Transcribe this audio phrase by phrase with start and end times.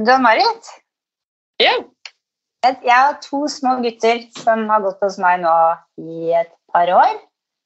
[0.00, 0.68] Du har Marit?
[1.60, 1.74] Ja.
[2.64, 5.52] Jeg har to små gutter som har gått hos meg nå
[6.00, 7.18] i et par år.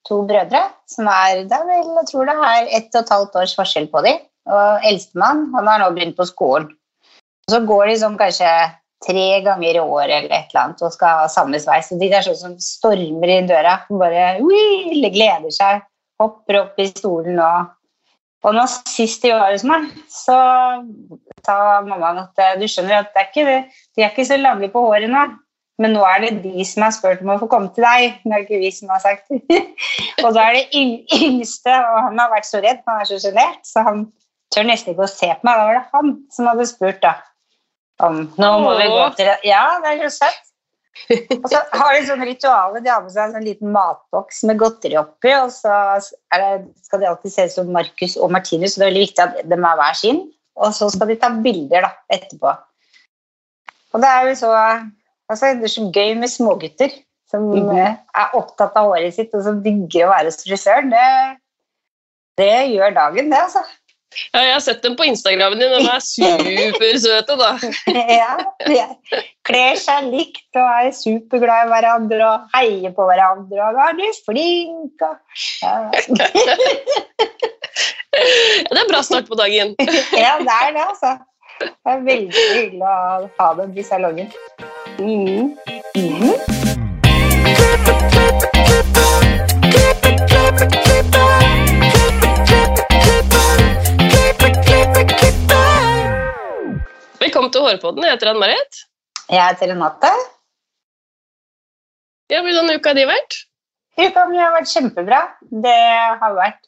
[0.09, 0.65] To brødre.
[0.91, 3.87] som er, det er vel, Jeg tror det er ett og et halvt års forskjell
[3.93, 4.19] på dem.
[4.51, 6.73] Og eldstemann han har nå begynt på skolen.
[7.47, 8.51] Og så går de sånn kanskje
[9.07, 11.93] tre ganger i året eller et eller annet og skal ha samme sveis.
[11.95, 13.79] Og de er sånn som stormer i døra.
[13.87, 15.87] og Bare ui, gleder seg.
[16.19, 17.71] Hopper opp i stolen og
[18.45, 20.37] Og nå sist de var hos meg, så
[21.45, 21.57] sa
[21.87, 23.57] mammaen at eh, du skjønner at det er ikke,
[23.97, 25.25] de er ikke så lange på håret nå.
[25.83, 28.21] Men nå er det de som har spurt om å få komme til deg.
[28.23, 29.63] Det er ikke vi som har sagt det.
[30.25, 30.85] Og da er det
[31.19, 34.05] yngste, og han har vært så redd, han er så sjenert, så han
[34.55, 35.59] tør nesten ikke å se på meg.
[35.59, 37.17] Da var det han som hadde spurt, da.
[38.07, 39.35] Om nå må vi gå til det.
[39.49, 40.54] Ja, det er så søtt.
[41.43, 42.83] Og så har de sånn rituale.
[42.83, 45.33] De har med seg en sånn liten matboks med godteri oppi.
[45.37, 46.51] Og så det,
[46.87, 49.41] skal de alltid se ut som Markus og Martinus, så det er veldig viktig at
[49.51, 50.23] de er hver sin.
[50.55, 52.53] Og så skal de ta bilder da, etterpå.
[53.95, 56.95] Og det er jo så altså, Det er så gøy med smågutter
[57.31, 57.97] som mm -hmm.
[58.21, 60.91] er opptatt av håret sitt, og som digger å være hos frisøren.
[60.91, 61.39] Det,
[62.39, 63.63] det gjør dagen, det, altså.
[64.33, 67.51] Ja, jeg har sett dem på Instagramen din, og de er supersøte, da.
[68.21, 68.35] ja,
[68.67, 68.79] de
[69.47, 73.61] kler seg likt og er superglad i hverandre og heier på hverandre.
[73.71, 75.15] Og er du flink og
[75.65, 75.75] ja.
[78.71, 79.75] Det er bra start på dagen.
[80.25, 81.17] ja, det er det, altså.
[81.61, 84.29] Det er veldig hyggelig å ha dem i salongen.
[84.99, 85.55] Mm.
[85.95, 86.35] Mm.
[97.25, 98.05] Velkommen til Hårpodden.
[98.05, 98.83] Jeg heter Ann-Marit.
[99.33, 100.11] Jeg heter Renate.
[102.29, 103.37] Ja, Hvordan uka har de vært?
[103.97, 105.21] Uka mi har vært kjempebra.
[105.65, 105.73] Det
[106.21, 106.61] har vært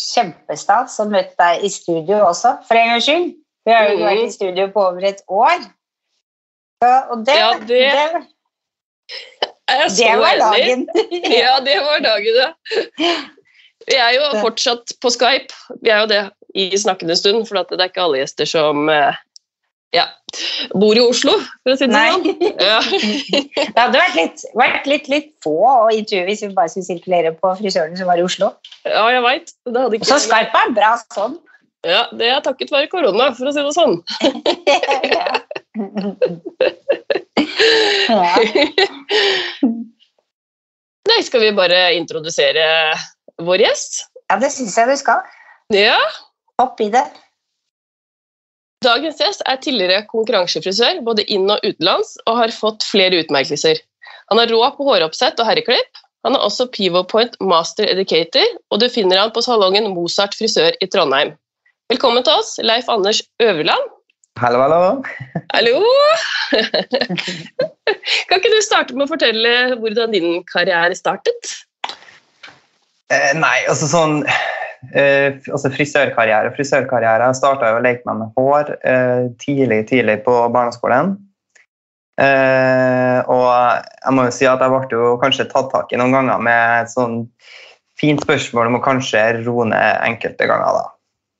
[0.00, 3.36] kjempestas å møte deg i studio også, for en gangs skyld.
[3.68, 4.06] Vi har jo mm.
[4.06, 5.68] vært i studio på over et år.
[6.88, 7.76] Og det, ja, det, det,
[10.00, 10.88] det var dagen.
[11.42, 12.50] ja, det var dagen, ja.
[13.84, 15.52] Vi er jo fortsatt på Skype.
[15.84, 16.24] Vi er jo det
[16.56, 19.12] i snakkende stund, for det er ikke alle gjester som eh,
[19.96, 20.04] ja.
[20.76, 21.32] Bor i Oslo,
[21.64, 22.24] for å si det sånn.
[22.60, 22.80] Ja.
[23.56, 27.30] det hadde vært litt, vært litt, litt få å intervjue hvis vi bare skulle sirkulere
[27.38, 28.46] på frisøren som var i Oslo.
[28.84, 29.46] Ja, jeg vet.
[29.68, 30.08] Ikke...
[30.08, 31.34] Så skarp er bra sånn.
[31.86, 33.94] Ja, det er takket være korona, for å si det sånn.
[41.08, 42.64] Nei, skal vi bare introdusere
[43.44, 43.92] vår gjest?
[44.28, 45.22] Ja, det syns jeg du skal.
[45.72, 45.96] Ja.
[46.60, 47.04] Hopp i det.
[48.86, 53.80] Dagens gjest er tidligere konkurransefrisør både inn- og utenlands og har fått flere utmerkelser.
[54.30, 56.02] Han har rå på håroppsett og herreklipp.
[56.26, 60.78] Han er også Pivot Point Master Educator, og du finner han på salongen Mozart frisør
[60.78, 61.34] i Trondheim.
[61.90, 63.90] Velkommen til oss, Leif Anders Øverland.
[64.38, 65.02] Hallo, hallo.
[65.56, 65.82] Hallo!
[68.30, 71.56] kan ikke du starte med å fortelle hvordan din karriere startet?
[73.10, 74.20] Eh, nei, altså sånn
[74.92, 76.52] eh, altså frisørkarriere.
[76.56, 81.16] Frisørkarriere starta jo å leke meg med hår eh, tidlig, tidlig på barneskolen.
[82.18, 86.16] Eh, og jeg må jo si at jeg ble jo kanskje tatt tak i noen
[86.16, 87.20] ganger med et sånn
[87.98, 90.80] fint spørsmål om å kanskje roe ned enkelte ganger.
[90.80, 90.86] da.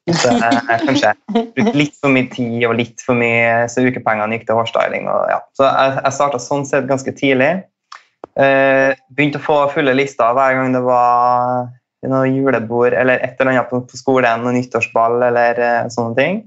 [0.08, 4.46] Så jeg kanskje brukte litt for mye tid og litt for mye så ukepengene gikk
[4.48, 5.10] til hårstyling.
[5.10, 5.42] Og, ja.
[5.58, 7.50] Så jeg, jeg starta sånn sett ganske tidlig.
[8.38, 11.68] Eh, begynte å få fulle lister hver gang det var
[12.06, 16.40] noe julebord eller et eller annet på, på skolen, noe nyttårsball eller uh, sånne ting.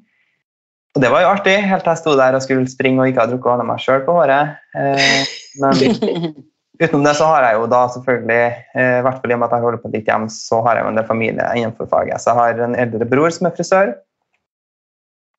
[0.96, 3.24] Og det var jo artig, helt til jeg sto der og skulle springe og ikke
[3.24, 4.56] ha drukket å av meg sjøl på håret.
[4.76, 5.20] Uh,
[5.64, 5.84] men
[6.82, 8.46] utenom det så har jeg jo da selvfølgelig,
[8.76, 10.80] uh, i hvert fall i og med at jeg holder på litt hjem, så har
[10.80, 12.24] jeg jo en del familie innenfor faget.
[12.24, 13.94] Så jeg har en eldre bror som er frisør.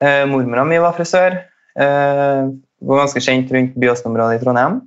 [0.03, 1.41] Uh, Mormora mi var frisør.
[1.73, 2.53] Uh,
[2.83, 4.81] var ganske kjent rundt Byåsen-området i Trondheim.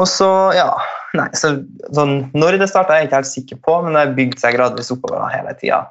[0.00, 0.70] Og så, ja
[1.12, 1.50] Nei, så,
[1.92, 4.56] sånn, Når det starta, er jeg ikke helt sikker på, men det har bygd seg
[4.56, 5.84] gradvis oppover hele tida.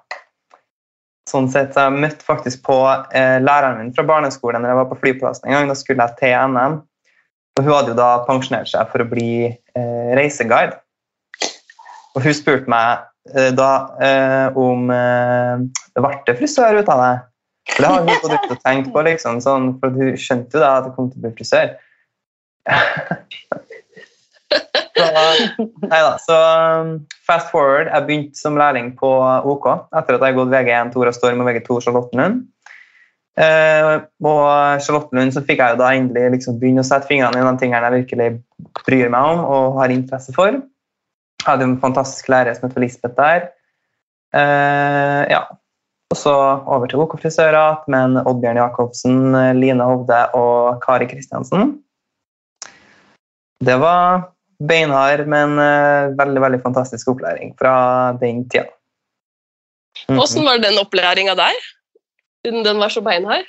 [1.29, 4.87] Sånn sett, så jeg møtte faktisk på eh, læreren min fra barneskolen når jeg var
[4.89, 5.69] på flyplassen en gang.
[5.69, 6.79] Da skulle jeg til NM.
[7.59, 10.79] Og hun hadde jo da pensjonert seg for å bli eh, reiseguide.
[12.15, 13.05] Og hun spurte meg
[13.35, 17.13] eh, da eh, om eh, det ble frisør ut av det.
[17.71, 20.73] For det har hun gått og tenkt på, liksom, sånn, for hun skjønte jo da
[20.79, 21.75] at jeg kom til å bli frisør.
[24.91, 26.37] Så, neida, så
[26.81, 26.95] um,
[27.27, 27.89] fast forward.
[27.91, 29.09] Jeg begynte som lærling på
[29.53, 32.41] OK etter at jeg har gått VG1 Tora Storm og VG2 Charlottenlund.
[33.39, 33.93] Eh,
[34.27, 37.53] og Charlottenlund så fikk jeg jo da endelig liksom begynne å sette fingrene i de
[37.61, 38.27] tingene jeg virkelig
[38.83, 40.59] bryr meg om og har interesse for.
[40.59, 43.47] Jeg hadde en fantastisk lærer som het Lisbeth der.
[44.35, 45.45] Eh, ja.
[46.11, 46.33] Og så
[46.67, 51.77] over til OK Frisører med Oddbjørn Jacobsen, Line Hovde og Kari Kristiansen.
[53.63, 54.25] Det var
[54.67, 57.73] beinhard, men uh, veldig veldig fantastisk opplæring fra
[58.21, 58.69] den tida.
[60.07, 61.57] Mm Hvordan var den opplæringa der?
[62.45, 63.47] Siden den var så beinhard?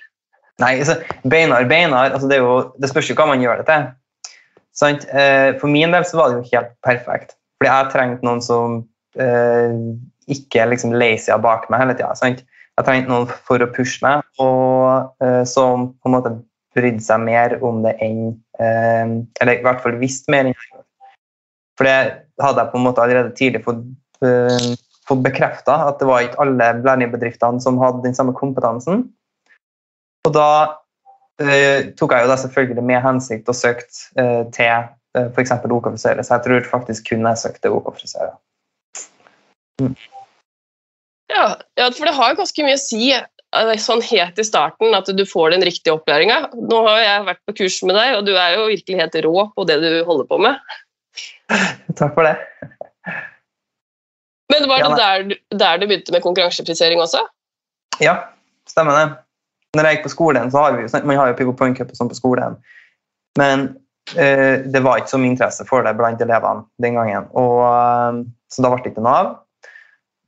[0.60, 0.96] Nei, altså,
[1.30, 3.86] beinhard, beinhard altså, det, jo, det, spørs jo hva man gjør det til.
[4.76, 5.06] Sant?
[5.12, 7.36] Uh, for min del så var det jo helt perfekt.
[7.58, 8.80] Fordi jeg trengte noen som
[9.20, 9.76] uh,
[10.32, 12.14] ikke liksom lazy bak meg hele tida.
[12.22, 15.18] Jeg trengte noen for å pushe meg, og
[15.50, 16.30] som på en måte
[16.72, 20.81] brydde seg mer om det enn Eller i hvert fall visste mer enn jeg.
[21.78, 21.96] For det
[22.42, 23.82] hadde jeg på en måte allerede tidlig fått,
[24.24, 24.72] uh,
[25.08, 29.06] fått bekrefta, at det var ikke alle lærlingbedriftene som hadde den samme kompetansen.
[30.28, 30.48] Og da
[31.42, 35.54] uh, tok jeg jo da selvfølgelig med hensikt og søkt uh, til uh, f.eks.
[35.64, 38.36] OK-frisører, så jeg tror faktisk kun jeg søkte OK-frisører.
[39.80, 39.94] Mm.
[41.32, 41.46] Ja,
[41.80, 43.06] ja, for det har jo ganske mye å si
[43.80, 46.52] sånn helt i starten at du får den riktige opplæringa.
[46.56, 49.46] Nå har jeg vært på kurs med deg, og du er jo virkelig helt rå
[49.56, 50.60] på det du holder på med.
[51.98, 52.36] Takk for det.
[54.52, 57.22] Men var det der, der, du begynte med konkurransefrisering også?
[58.02, 58.18] Ja,
[58.68, 59.06] stemmer det.
[59.76, 61.92] Når jeg gikk på skolen, så har vi jo, man har jo Pivot Point Cup
[61.92, 62.58] og sånn på skolen.
[63.40, 63.70] Men
[64.12, 67.30] uh, det var ikke så mye interesse for det blant elevene den gangen.
[67.32, 68.20] Og, uh,
[68.52, 69.32] så da ble det ikke noe av.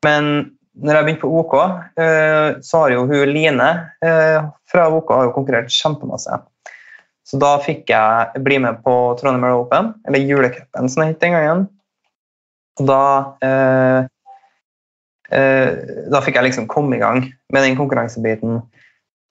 [0.07, 0.33] Men
[0.81, 1.59] når jeg begynte på OK,
[2.01, 3.69] uh, så har jo hun Line
[4.01, 6.41] fra OK har jo konkurrert kjempemasse.
[7.25, 11.23] Så da fikk jeg bli med på Trondheim World Open, eller julecupen som det het
[11.25, 11.63] den gangen.
[12.81, 13.03] Og da
[13.47, 14.07] eh,
[15.33, 15.69] eh,
[16.11, 17.23] Da fikk jeg liksom komme i gang
[17.55, 18.61] med den konkurransebiten.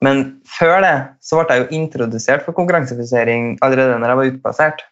[0.03, 4.85] Men før det så ble jeg jo introdusert for konkurransefisering allerede når jeg var utplassert.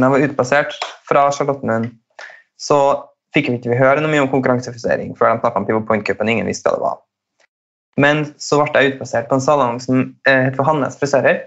[0.00, 1.92] Når jeg var utplassert fra Charlottenlund,
[2.58, 2.78] så
[3.34, 6.30] fikk vi ikke høre noe mye om konkurransefisering før de snakka om Pivot Point Cupen.
[6.30, 7.02] Ingen visste hva det var.
[8.00, 11.44] Men så ble jeg utplassert på en salong som eh, het for Hannes frisører.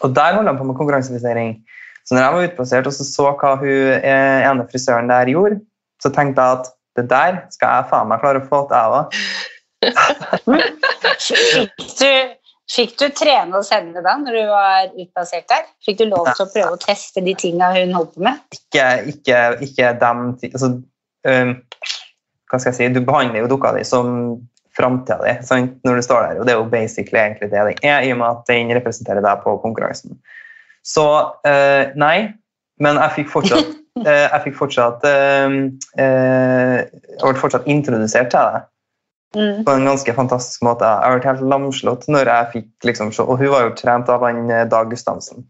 [0.00, 1.56] Og der holder han på med konkurransefrisering.
[2.06, 3.68] Så når jeg var utplassert og så, så hva hun
[4.00, 5.60] eh, ene frisøren der gjorde,
[6.02, 6.66] så tenkte jeg at
[6.98, 9.06] det der skal jeg faen meg klare å få til, jeg òg.
[12.70, 15.64] Fikk du trene hos henne da når du var utplassert der?
[15.86, 18.38] Fikk du lov til å prøve å teste de tinga hun holdt på med?
[18.54, 20.68] Ikke, ikke, ikke dem altså,
[21.26, 21.50] um,
[22.50, 24.06] Hva skal jeg si, du behandler jo dukka di som
[24.80, 26.40] framtida di når du står der.
[26.40, 29.24] Og det er jo basically egentlig det den er, i og med at den representerer
[29.24, 30.16] deg på konkurransen.
[30.86, 31.04] Så
[31.44, 32.32] uh, nei,
[32.80, 35.56] men jeg fikk fortsatt uh, jeg fikk fortsatt uh,
[36.00, 38.66] Jeg ble fortsatt introdusert til det.
[39.36, 39.62] Mm.
[39.62, 40.88] På en ganske fantastisk måte.
[40.88, 44.48] Jeg ble helt lamslått når jeg fikk liksom, Og hun var jo trent av han
[44.72, 45.44] Dag Gustavsen.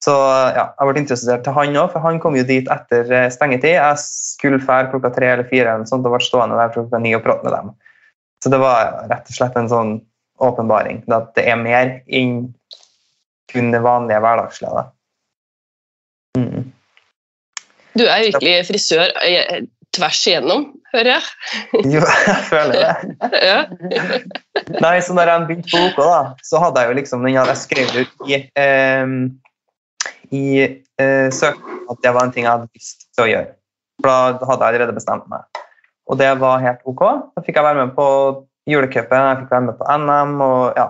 [0.00, 0.14] Så
[0.56, 3.74] ja, jeg ble interessert til han òg, for han kom jo dit etter stengetid.
[3.74, 7.12] Jeg skulle fære klokka tre eller fire eller sånt, og ble stående der klokka ni
[7.18, 7.74] og prate med dem.
[8.40, 9.92] Så det var rett og slett en sånn
[10.40, 11.02] åpenbaring.
[11.12, 12.54] At det er mer enn
[13.50, 14.86] kun det vanlige hverdagslige.
[16.38, 16.70] Mm.
[17.98, 19.64] Du er virkelig frisør eh,
[19.96, 21.30] tvers igjennom, hører jeg.
[21.96, 24.04] jo, jeg føler det.
[24.84, 27.58] Nei, så når jeg begynte på OK, da, så hadde jeg jo liksom den jeg
[27.58, 29.16] skrev ut i, eh,
[30.30, 33.50] i eh, søknaden at det var en ting jeg hadde lyst til å gjøre.
[34.00, 34.08] For
[34.38, 35.42] da hadde jeg allerede bestemt meg.
[36.10, 37.02] Og det var helt ok.
[37.36, 38.06] Da fikk jeg være med på
[38.70, 40.88] julecupen, jeg fikk være med på NM, og ja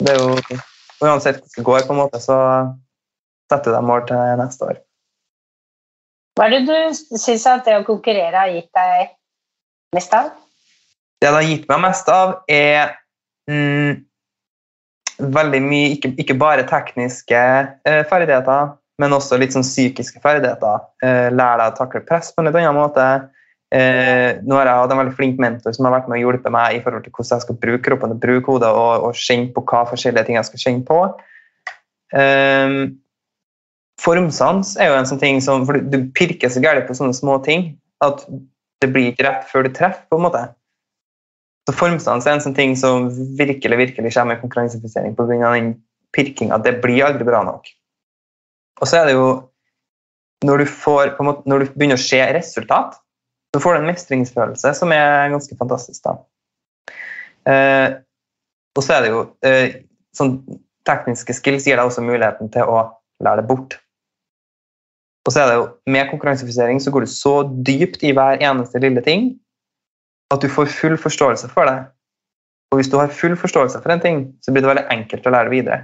[0.00, 0.58] Det er jo
[0.98, 2.36] Uansett hvordan det går, på en måte, så
[3.52, 4.80] setter de mål til neste år.
[6.34, 9.12] Hva er det du syns at det å konkurrere har gitt deg
[9.94, 10.32] mest av?
[11.22, 12.96] Det det har gitt meg mest av, er
[13.50, 14.02] mm,
[15.38, 20.84] veldig mye Ikke, ikke bare tekniske eh, ferdigheter, men også litt sånn psykiske ferdigheter.
[21.02, 23.08] Eh, lære deg å takle press på en litt annen måte.
[23.68, 26.52] Eh, nå har jeg hatt en veldig flink mentor som har vært med og hjulpet
[26.54, 29.50] meg i forhold til hvordan jeg skal bruke kroppen og bruke hodet og, og kjenne
[29.52, 31.00] på hva forskjellige ting jeg skal kjenne på.
[32.16, 32.76] Eh,
[34.00, 37.36] formsans er jo en sånn ting som for Du pirker så gærent på sånne små
[37.44, 38.24] ting at
[38.80, 40.06] det blir ikke rett før du treffer.
[40.08, 40.44] på en måte.
[41.68, 45.52] Så formstans er en sånn ting som virkelig virkelig kommer i konkurransefisering pga.
[45.52, 45.74] den
[46.16, 46.56] pirkinga.
[46.64, 47.68] Det blir aldri bra nok.
[48.80, 49.28] Og så er det jo
[50.46, 52.96] når du, får, måte, når du begynner å se resultat,
[53.54, 56.04] så får du en mestringsfølelse som er ganske fantastisk.
[56.04, 56.16] da.
[57.48, 57.88] Eh,
[58.76, 59.82] og så er det jo eh,
[60.16, 60.40] sånn
[60.88, 62.78] Tekniske skills gir deg også muligheten til å
[63.20, 63.74] lære det bort.
[65.28, 68.80] Og så er det jo, Med konkurransefisering så går du så dypt i hver eneste
[68.80, 69.34] lille ting
[70.32, 71.76] at du får full forståelse for det.
[72.72, 75.32] Og hvis du har full forståelse for en ting, så blir det veldig enkelt å
[75.32, 75.78] lære det videre.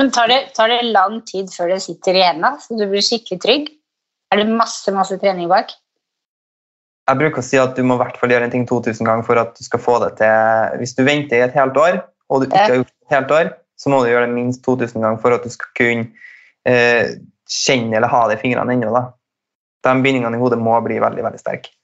[0.00, 3.04] Men tar det, tar det, lang tid før det sitter i hendene, så du blir
[3.04, 3.66] skikkelig trygg?
[4.32, 5.74] Er det masse masse trening bak?
[7.10, 9.26] jeg bruker å si at du må i hvert fall gjøre en ting 2000 ganger
[9.26, 12.42] for at du skal få det til Hvis du venter i et helt år, og
[12.42, 15.02] du ikke har gjort det et helt år, så må du gjøre det minst 2000
[15.02, 16.04] ganger for at du skal kunne
[16.68, 17.18] eh,
[17.50, 18.92] kjenne eller ha det i fingrene ennå.
[18.94, 19.04] da.
[19.82, 21.74] De bindingene i hodet må bli veldig, veldig sterke.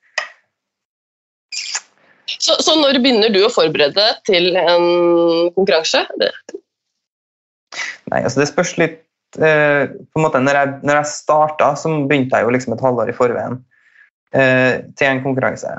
[2.39, 4.87] Så, så når begynner du å forberede deg til en
[5.57, 6.05] konkurranse?
[6.23, 6.31] Det,
[8.09, 9.03] Nei, altså det spørs litt
[9.45, 12.85] eh, på en måte, Når jeg, når jeg starta, så begynte jeg jo liksom et
[12.85, 13.59] halvår i forveien
[14.35, 15.75] eh, til en konkurranse.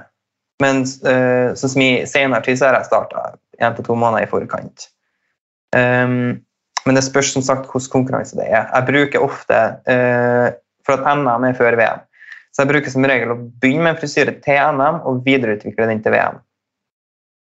[0.60, 4.28] Men eh, sånn som i senere tid så har jeg starta én til to måneder
[4.28, 4.89] i forkant.
[5.75, 6.42] Um,
[6.88, 8.68] men det spørs som sagt hvilken konkurranse det er.
[8.72, 10.48] Jeg bruker ofte eh,
[10.88, 12.06] For at NM er før VM.
[12.50, 16.01] Så jeg bruker som regel å begynne med en frisyre til NM og videreutvikle den
[16.01, 16.39] til VM.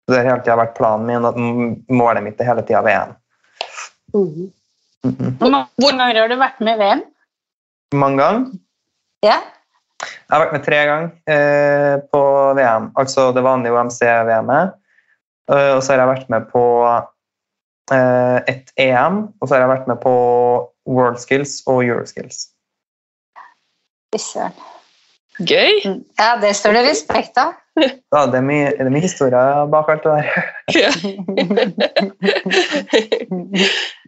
[0.03, 1.39] Så det har hele tida vært planen min at
[1.91, 3.17] målet mitt er hele tida VM.
[5.05, 5.37] Mhm.
[5.41, 7.03] Hvor mange ganger har du vært med i VM?
[7.95, 8.53] Mange ganger.
[9.23, 9.41] Ja.
[10.03, 12.23] Jeg har vært med tre ganger eh, på
[12.59, 14.79] VM, altså det vanlige OMC-VM-et.
[15.51, 19.73] Uh, og så har jeg vært med på uh, et EM, og så har jeg
[19.73, 20.13] vært med på
[20.87, 22.47] World Skills og Euroskills.
[24.13, 24.55] Fy søren.
[25.43, 25.83] gøy!
[26.21, 27.57] Ja, det står det respekt av.
[27.81, 30.29] Ja, det, er mye, det er mye historie bak alt det der.
[30.83, 30.91] Ja.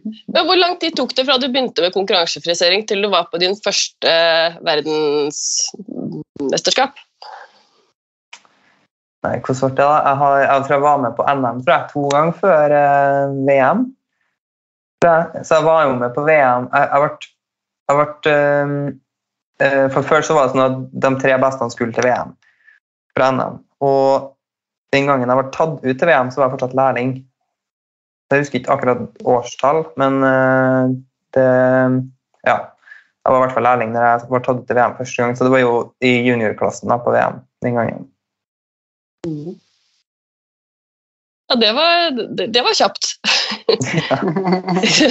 [0.05, 3.37] Men hvor lang tid tok det fra du begynte med konkurransefrisering til du var på
[3.41, 4.11] din første
[4.67, 6.93] verdensmesterskap?
[9.25, 9.97] Nei, hvordan ble det da?
[10.05, 13.25] Jeg, har, jeg tror jeg var med på NM tror jeg, to ganger før eh,
[13.49, 13.79] VM.
[15.01, 16.63] Så jeg var jo med på VM.
[16.69, 17.11] Jeg, jeg ble,
[17.89, 18.67] jeg ble eh,
[19.65, 22.31] eh, For før så var det sånn at de tre beste skulle til VM
[23.15, 23.59] fra NM.
[23.85, 24.35] Og
[24.95, 27.17] den gangen jeg ble tatt ut til VM, så var jeg fortsatt lærling.
[28.31, 30.95] Jeg husker ikke akkurat årstall, men eh,
[31.37, 31.49] det
[32.45, 32.57] Ja.
[33.25, 35.31] Jeg var i hvert fall lærling når jeg ble tatt ut til VM første gang,
[35.33, 38.03] så det var jo i juniorklassen da, på VM den gangen.
[41.49, 43.15] Ja, det var, det, det var kjapt.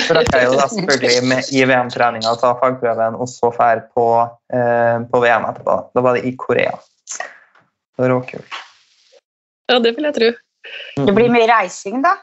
[0.06, 4.06] Så rakk jeg jo da selvfølgelig med, i VM-treninga ta fagprøven, og så dra på,
[4.54, 5.78] eh, på VM etterpå.
[5.94, 6.74] Da var det i Korea.
[7.98, 8.60] Råkult.
[9.70, 10.30] Ja, det vil jeg tro.
[11.06, 12.16] Det blir mye reising, da.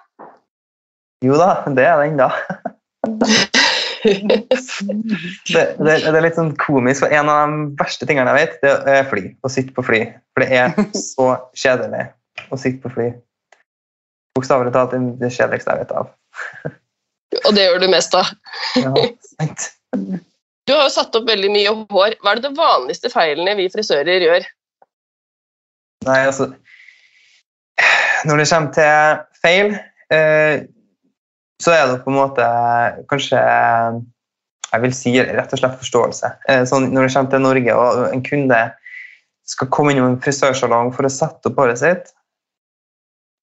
[1.22, 2.30] Jo da, det er det ennå.
[4.02, 8.56] Det, det, det er litt sånn komisk, for en av de verste tingene jeg vet,
[8.64, 9.28] det er fly.
[9.46, 10.00] Å sitte på fly.
[10.34, 12.08] For det er så kjedelig
[12.50, 13.12] å sitte på fly.
[14.38, 16.10] Bokstavelig talt det det kjedeligste jeg vet av.
[17.44, 18.32] Og det gjør du mest av.
[18.80, 18.94] Ja,
[19.36, 19.68] sant.
[20.66, 22.18] Du har jo satt opp veldig mye hår.
[22.24, 24.50] Hva er det, det vanligste feilene vi frisører gjør?
[26.08, 26.52] Nei, altså
[28.26, 29.76] Når det kommer til feil,
[30.14, 30.64] eh,
[31.62, 32.48] så er det på en måte
[33.10, 33.42] kanskje
[34.72, 36.30] Jeg vil si rett og slett forståelse.
[36.50, 38.60] Eh, sånn, når det kommer til Norge og en kunde
[39.52, 42.14] skal komme innom en frisørsalong for å sette opp håret sitt,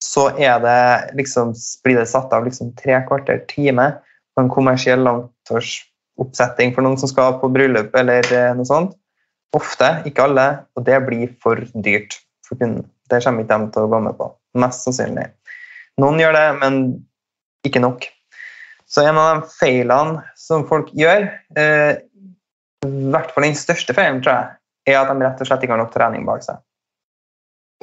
[0.01, 1.51] så det liksom,
[1.83, 3.91] blir det satt av liksom tre kvarter time
[4.33, 8.95] på en kommersiell langtårsoppsetting for noen som skal på bryllup eller eh, noe sånt.
[9.53, 12.17] Ofte, ikke alle, og det blir for dyrt
[12.49, 12.87] for kunden.
[13.09, 14.29] Det kommer ikke de til å gå med på.
[14.59, 15.27] Mest sannsynlig.
[16.01, 16.79] Noen gjør det, men
[17.67, 18.07] ikke nok.
[18.89, 21.27] Så en av de feilene som folk gjør,
[21.59, 21.99] eh,
[22.85, 24.55] i hvert fall den største feilen, tror jeg,
[24.89, 26.61] er at de rett og slett ikke har nok trening bak seg.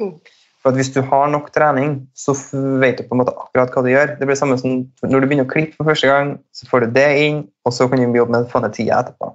[0.01, 0.17] Mm.
[0.65, 2.33] For Hvis du har nok trening, så
[2.81, 4.17] vet du på en måte akkurat hva du gjør.
[4.19, 6.97] Det blir samme som Når du begynner å klippe for første gang, så får du
[6.97, 9.31] det inn, og så kan du jobbe med å få ned tida etterpå.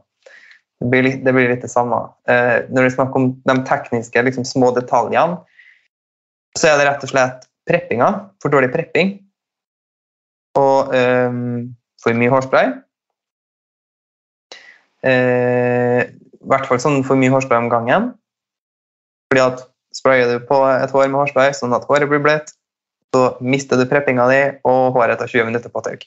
[0.83, 1.99] Det blir, litt, det blir litt det samme.
[2.27, 5.39] Eh, når det er snakk om de tekniske liksom, små detaljene,
[6.59, 8.09] så er det rett og slett preppinga.
[8.43, 9.15] For dårlig prepping.
[10.59, 11.37] Og eh,
[12.03, 12.73] for mye hårspray.
[15.07, 18.11] Eh, I hvert fall sånn for mye hårspray om gangen.
[19.31, 19.63] Fordi at
[19.95, 22.55] sprayer du på et hår med hårspray sånn at håret blir bløtt,
[23.13, 26.07] så mister du preppinga di, og håret tar 20 minutter på tørk.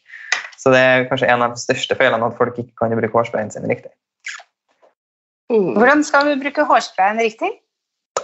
[0.57, 3.53] Så det er kanskje en av de største feilene at folk ikke kan bruke hårsprayen
[3.53, 3.91] sin riktig.
[5.53, 5.75] Mm.
[5.77, 7.51] Hvordan skal vi bruke hårsprayen riktig?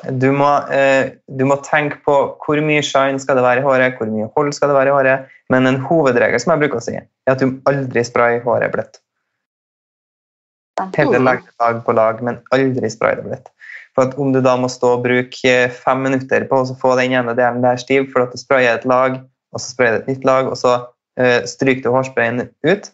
[0.09, 3.99] Du må, eh, du må tenke på hvor mye shine skal det være i håret,
[3.99, 5.31] hvor mye hold skal det være i håret.
[5.53, 9.01] Men en hovedregel som jeg bruker å si, er at du aldri sprayer håret bløtt.
[10.97, 13.51] Heller legg det lag på lag, men aldri spray det bløtt.
[13.93, 17.13] For at om du da må stå og bruke fem minutter på å få den
[17.19, 19.19] ene delen der stiv, for at du sprayer et lag,
[19.51, 20.77] og så sprayer du et nytt lag, og så
[21.19, 22.91] eh, stryker du hårsprayen ut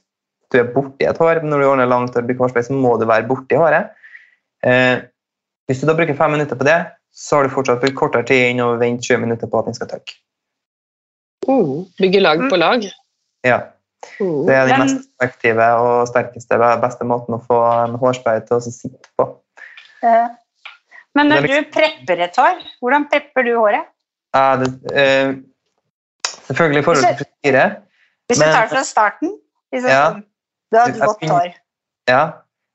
[0.51, 2.96] Du er borti et hår, men når du ordner langt og bruker hårspray, så må
[2.98, 3.93] du være borti håret.
[4.66, 5.02] Eh,
[5.68, 6.78] hvis du da bruker fem minutter på det,
[7.14, 9.78] så har du fortsatt brukt kortere tid enn å vente 20 minutter på at den
[9.78, 10.16] skal tørke.
[11.48, 12.86] Uh, Bygge lag på lag.
[13.48, 13.62] Ja,
[14.22, 18.44] Uh, Det er den Men- mest effektive og sterkeste beste måten å få en hårspray
[18.46, 19.26] til å sitte på.
[20.04, 20.30] Uh,
[21.16, 21.64] Men når liksom...
[21.64, 23.88] du prepper et hår, hvordan prepper du håret?
[24.36, 25.34] Ja, det, eh,
[26.46, 27.64] selvfølgelig i forhold til frisyre.
[28.30, 29.32] Hvis du tar det fra starten
[29.74, 30.04] liksom, Ja.
[30.12, 30.24] sånn,
[30.72, 31.54] Du har et vått hår.
[32.08, 32.20] Ja.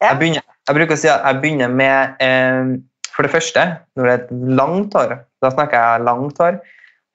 [0.03, 0.09] Ja.
[0.09, 2.78] Jeg, begynner, jeg bruker å si at jeg begynner med eh,
[3.12, 3.66] For det første,
[3.99, 6.59] når det er et langt hår, da snakker jeg langt hår,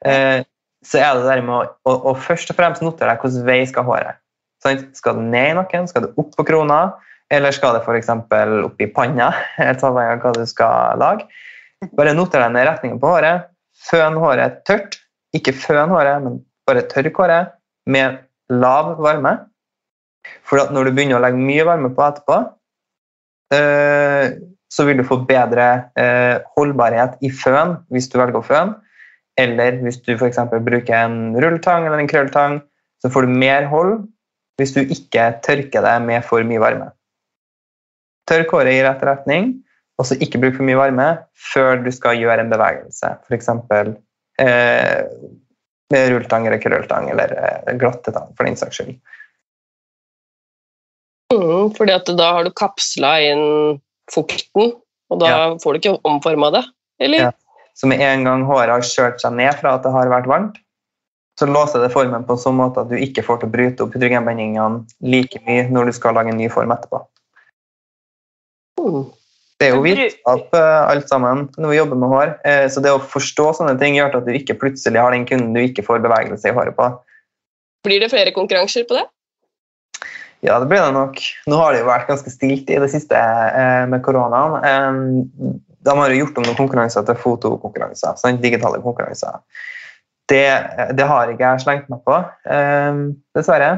[0.06, 0.44] eh,
[0.86, 3.48] så er det det der med å, å, å først og fremst notere deg hvilken
[3.48, 4.20] vei skal håret.
[4.64, 6.82] Sånn, Skal det ned i nakken, skal det opp på krona,
[7.34, 8.12] eller skal det f.eks.
[8.14, 9.32] opp i panna?
[9.58, 11.28] Helt avhengig av hva du skal lage.
[11.98, 13.50] Bare noter deg ned retningen på håret.
[13.88, 15.00] Føn håret tørt.
[15.36, 17.52] Ikke føn håret, men bare tørk håret
[17.90, 18.22] med
[18.54, 19.34] lav varme.
[20.48, 22.40] For når du begynner å legge mye varme på etterpå,
[23.54, 25.68] så vil du få bedre
[26.00, 28.76] eh, holdbarhet i føn hvis du velger å føne.
[29.38, 30.40] Eller hvis du f.eks.
[30.52, 32.60] bruker en rulletang eller en krølltang,
[33.04, 34.00] så får du mer hold
[34.58, 36.90] hvis du ikke tørker det med for mye varme.
[38.28, 39.52] Tørk håret i rett retning,
[40.02, 41.06] og så ikke bruk for mye varme
[41.54, 43.14] før du skal gjøre en bevegelse.
[43.30, 43.52] F.eks.
[44.42, 45.06] Eh,
[45.94, 48.98] med rulletang eller krølltang eller glottetang, glattetang, for den saks skyld.
[51.38, 54.72] Mm, fordi at da har du kapsla inn fukten,
[55.12, 55.42] og da Ja.
[55.62, 56.64] får du ikke omforma det.
[57.00, 57.18] Eller?
[57.28, 57.32] Ja.
[57.78, 60.56] Så med en gang håret har kjørt seg ned fra at det har vært varmt,
[61.38, 63.84] så låser det formen på en sånn måte at du ikke får til å bryte
[63.86, 67.04] opp hydrogenbindingene like mye når du skal lage en ny form etterpå.
[68.80, 69.04] Mm.
[69.60, 72.34] Det er jo vitenskap eh, alt sammen når vi jobber med hår.
[72.46, 75.54] Eh, Så det å forstå sånne ting gjør at du ikke plutselig har den kunden
[75.54, 76.90] du ikke får bevegelse i håret på.
[77.86, 79.06] Blir det flere konkurranser på det?
[80.48, 81.20] Ja, det blir det nok.
[81.52, 85.28] Nå har det jo vært ganske stilt i det siste eh, med koronaen.
[85.88, 89.44] De har jo gjort om noen konkurranser til fotokonkurranser, sånn digitale konkurranser.
[90.28, 90.46] Det,
[90.98, 92.18] det har ikke jeg slengt meg på,
[93.38, 93.70] dessverre.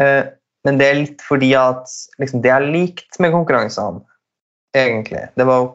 [0.00, 0.24] Eh,
[0.64, 4.00] Men det er litt fordi at liksom, det jeg likte med konkurransene,
[4.72, 5.66] egentlig, det var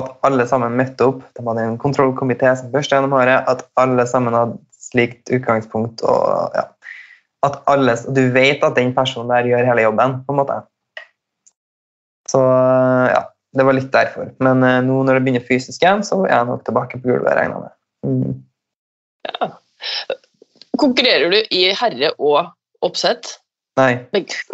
[0.00, 1.20] at alle sammen møtte opp.
[1.36, 6.00] De hadde en kontrollkomité som børste gjennom håret, at alle sammen hadde slikt utgangspunkt.
[6.08, 6.64] og ja,
[7.46, 10.58] at alle, Du vet at den personen der gjør hele jobben, på en måte.
[12.26, 13.22] Så ja,
[13.56, 14.32] det var litt derfor.
[14.42, 17.36] Men eh, nå når det begynner fysisk igjen, så er jeg nok tilbake på gulvet,
[17.38, 17.72] regner jeg med.
[18.06, 18.34] Mm.
[20.76, 22.52] Konkurrerer du i herre- og
[22.84, 23.38] oppsett?
[23.76, 23.92] Nei,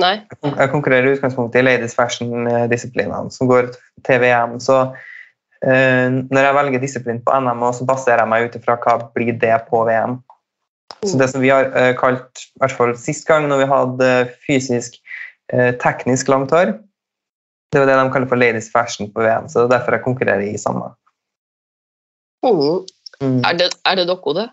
[0.03, 0.15] Nei?
[0.43, 3.71] jeg konkurrerer i utgangspunktet i ladies fashion-disiplinene som går
[4.07, 4.57] til VM.
[4.63, 4.81] Så
[5.63, 9.37] eh, når jeg velger disiplin på NM, så baserer jeg meg ut ifra hva blir
[9.39, 10.19] det på VM.
[11.01, 14.11] Så det som vi har eh, kalt, i hvert fall sist gang når vi hadde
[14.47, 14.99] fysisk
[15.53, 16.77] eh, teknisk langt hår,
[17.73, 19.49] det var det de kaller for ladies fashion på VM.
[19.49, 20.93] Så det er derfor jeg konkurrerer i samme.
[22.45, 22.85] Mm.
[23.23, 23.41] Mm.
[23.47, 24.49] Er det, er det dokkhode?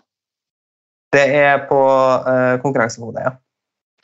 [1.12, 3.32] Det er på uh, konkurransehodet, ja.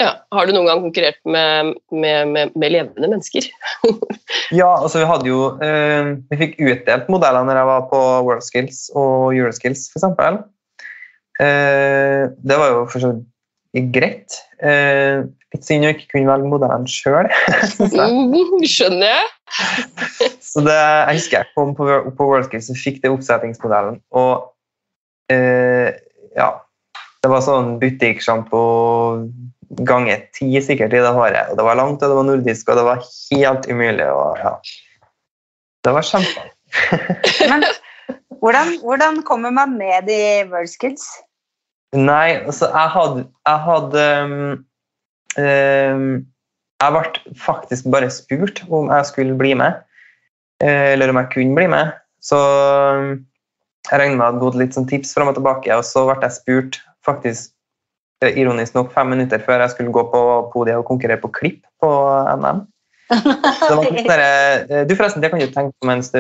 [0.03, 0.11] Ja.
[0.35, 3.49] Har du noen gang konkurrert med, med, med, med levende mennesker?
[4.55, 8.81] Ja, altså vi hadde jo uh, Vi fikk utdelt modeller når jeg var på WorldSkills
[8.95, 10.07] og Euroskills, f.eks.
[11.37, 13.27] Uh, det var jo for så vidt
[13.93, 14.37] greit.
[14.65, 17.29] Eh, litt synd å ikke kunne velge modellen sjøl.
[17.97, 19.27] Mm, skjønner jeg.
[20.49, 24.01] Så det, jeg husker jeg kom på, på WorldSkills og fikk det oppsettingsmodellen.
[24.17, 25.93] Og eh,
[26.37, 26.49] ja
[27.23, 28.63] Det var sånn butikksjampo
[29.87, 31.53] ganger ti sikkert i det håret.
[31.53, 34.07] Og det var langt, og det var nordisk, og det var helt umulig.
[34.09, 34.53] Og, ja.
[35.85, 36.47] Det var kjempe...
[37.51, 37.67] Men
[38.41, 41.07] hvordan, hvordan kommer man ned i World Skills?
[41.97, 44.65] Nei, altså, jeg hadde, jeg hadde um,
[45.39, 46.09] um,
[46.83, 49.79] Jeg ble faktisk bare spurt om jeg skulle bli med,
[50.61, 51.95] eh, eller om jeg kunne bli med.
[52.21, 53.15] Så um,
[53.89, 56.05] jeg regner med at jeg hadde gått litt sånn tips fram og tilbake, og så
[56.09, 57.55] ble jeg spurt faktisk
[58.25, 60.23] eh, ironisk nok fem minutter før jeg skulle gå på
[60.53, 61.93] podiet og konkurrere på klipp på
[62.43, 62.67] NM.
[63.07, 66.19] Det var sånn der, eh, du forresten, det kan du tenke på mens du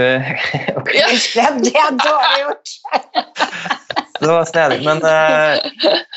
[0.95, 1.09] Ja.
[1.11, 2.75] Det, er dårlig gjort.
[4.21, 5.59] Det var snedig, men uh,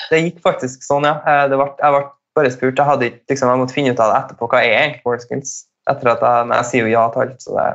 [0.07, 1.17] det gikk faktisk sånn, ja.
[1.27, 2.03] Eh, det ble, jeg ble
[2.37, 2.77] bare spurt.
[2.79, 4.47] Jeg hadde liksom, jeg måtte finne ut av det etterpå.
[4.53, 5.51] Hva er egentlig World Skills?
[5.91, 7.43] Etter at jeg, men jeg sier jo ja til alt.
[7.43, 7.65] så det,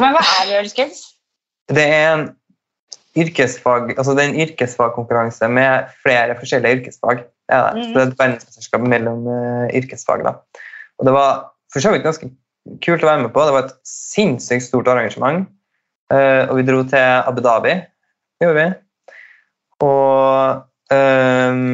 [0.00, 1.02] Men hva er World Skills?
[1.72, 2.24] det er en
[3.16, 7.24] yrkesfag, altså det er en yrkesfagkonkurranse med flere forskjellige yrkesfag.
[7.52, 7.74] Ja, det.
[7.74, 7.84] Mhm.
[7.84, 10.24] Så det er et verdensmesterskap mellom uh, yrkesfag.
[10.24, 10.34] Da.
[10.98, 11.32] Og det var
[11.74, 12.30] for så vidt ganske
[12.84, 13.42] kult å være med på.
[13.44, 15.48] Det var et sinnssykt stort arrangement.
[16.12, 17.74] Uh, og vi dro til Abu Dhabi,
[18.42, 18.66] gjorde vi.
[19.82, 20.62] Og
[20.94, 21.64] um,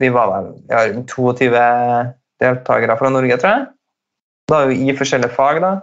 [0.00, 1.50] vi var vel ja, 22
[2.40, 3.68] deltakere fra Norge, tror jeg.
[4.48, 5.74] Da var vi i forskjellige fag, da.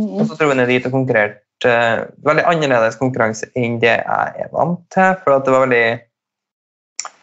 [0.00, 1.44] Og så dro vi ned dit og konkurrerte.
[1.60, 5.86] Uh, veldig annerledes konkurranse enn det jeg er vant til, for at det var veldig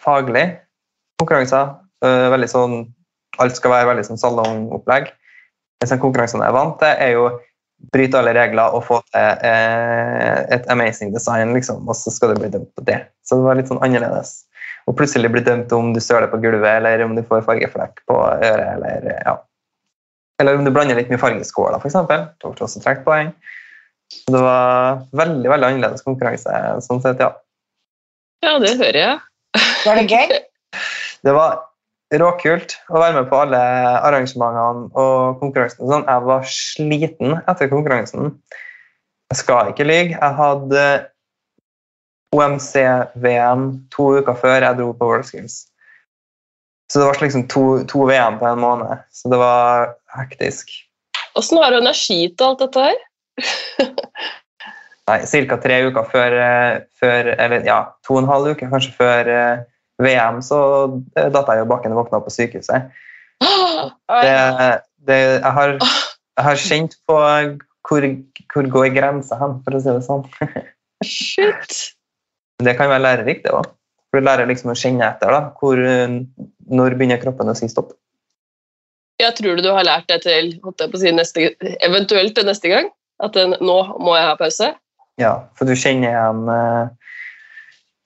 [0.06, 0.46] faglig
[1.20, 1.74] konkurranser.
[2.06, 2.76] Uh, veldig sånn,
[3.42, 5.10] alt skal være veldig sånn salongopplegg.
[5.82, 7.28] Mens den konkurransen jeg er vant til, er jo
[7.94, 12.42] bryte alle regler og få til eh, et amazing design, liksom, og så skal du
[12.42, 13.04] bli dømt på det.
[13.26, 14.40] Så det var litt sånn annerledes.
[14.88, 18.18] Og plutselig bli dømt om du søler på gulvet, eller om du får fargeflekk på
[18.18, 19.36] øret, eller ja.
[20.42, 21.98] Eller om du blander litt mye fargeskåler, f.eks.
[22.10, 23.32] Ble også trukket poeng.
[24.14, 26.54] Så det var veldig veldig annerledes konkurranse.
[26.86, 27.34] sånn sett, ja.
[28.46, 29.18] Ja, det hører jeg.
[29.84, 30.38] Var det gøy?
[31.26, 31.67] Det var
[32.16, 33.60] råkult å være med på alle
[34.08, 35.84] arrangementene og konkurransen.
[35.84, 36.08] Sånn.
[36.08, 38.34] Jeg var sliten etter konkurransen.
[39.32, 40.16] Jeg skal ikke lyge.
[40.16, 40.84] Jeg hadde
[42.36, 45.66] OMC-VM to uker før jeg dro på World Skills.
[46.88, 49.04] Så det var liksom to, to VM på en måned.
[49.12, 50.72] Så det var hektisk.
[51.36, 53.02] Åssen har du energi til alt dette her?
[55.08, 55.58] Nei, Ca.
[55.64, 59.66] tre uker før, eh, før, Eller ja, to og en halv uke kanskje før eh,
[60.04, 60.60] VM, så
[61.16, 62.90] datt jeg jo bakken og våkna på sykehuset.
[63.42, 64.36] Det,
[65.08, 67.18] det, jeg, har, jeg har kjent på
[67.88, 68.08] hvor,
[68.54, 70.26] hvor går grensa hen, for å si det sånn.
[71.06, 71.78] Shit.
[72.58, 73.68] Det kan være lærerikt, det òg.
[74.10, 75.30] For du lærer liksom å kjenne etter.
[75.30, 77.92] da, hvor, Når begynner kroppen å si stopp?
[79.22, 80.56] Jeg tror du har lært det til
[80.98, 81.52] si, neste,
[81.86, 82.90] eventuelt til neste gang?
[83.22, 84.72] At den, nå må jeg ha pause?
[85.22, 87.14] Ja, for du kjenner igjen eh,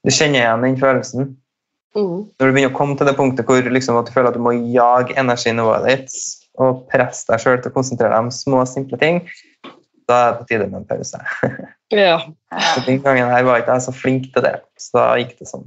[0.04, 1.32] du kjenner igjen den følelsen.
[1.98, 2.30] Mm.
[2.40, 4.54] Når du begynner å komme til det punktet hvor liksom, du føler at du må
[4.56, 6.16] jage energinivået ditt
[6.62, 9.22] og presse deg sjøl til å konsentrere deg om små, simple ting,
[10.08, 11.22] da er det på tide med en pause.
[11.92, 12.22] Ja.
[12.56, 15.50] Så Den gangen her var ikke jeg så flink til det, så da gikk det
[15.50, 15.66] sånn.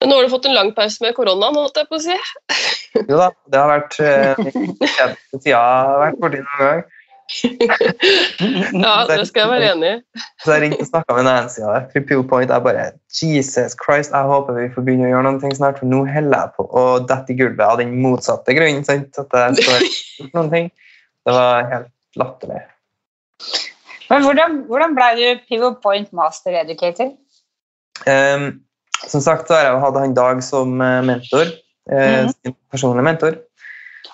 [0.00, 2.16] Men nå har du fått en lang pause med koronaen, holdt jeg på å si.
[3.06, 6.82] Jo da, det har vært eh, den kjedeligste tida jeg har vært borti noen gang.
[8.74, 10.22] Ja, det skal jeg være enig i.
[10.42, 14.30] Så jeg ringte og snakka med Nancy og fra Point, Jeg bare Jesus Christ, jeg
[14.32, 17.34] håper vi får begynne å gjøre noe snart, for nå holder jeg på å dette
[17.34, 18.84] i gulvet av den motsatte grunnen.
[18.86, 19.18] Sant?
[19.22, 19.86] At jeg står
[20.36, 20.70] noen ting.
[21.26, 22.64] Det var helt latterlig.
[24.10, 27.12] Men hvordan, hvordan ble du Pivot Point Master Educator?
[28.06, 28.64] Um,
[29.06, 31.52] som sagt så har jeg hatt han Dag som eh, mentor.
[31.90, 32.32] Mm -hmm.
[32.42, 33.34] sin personlige mentor.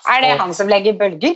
[0.07, 1.35] Er det han som legger bølger?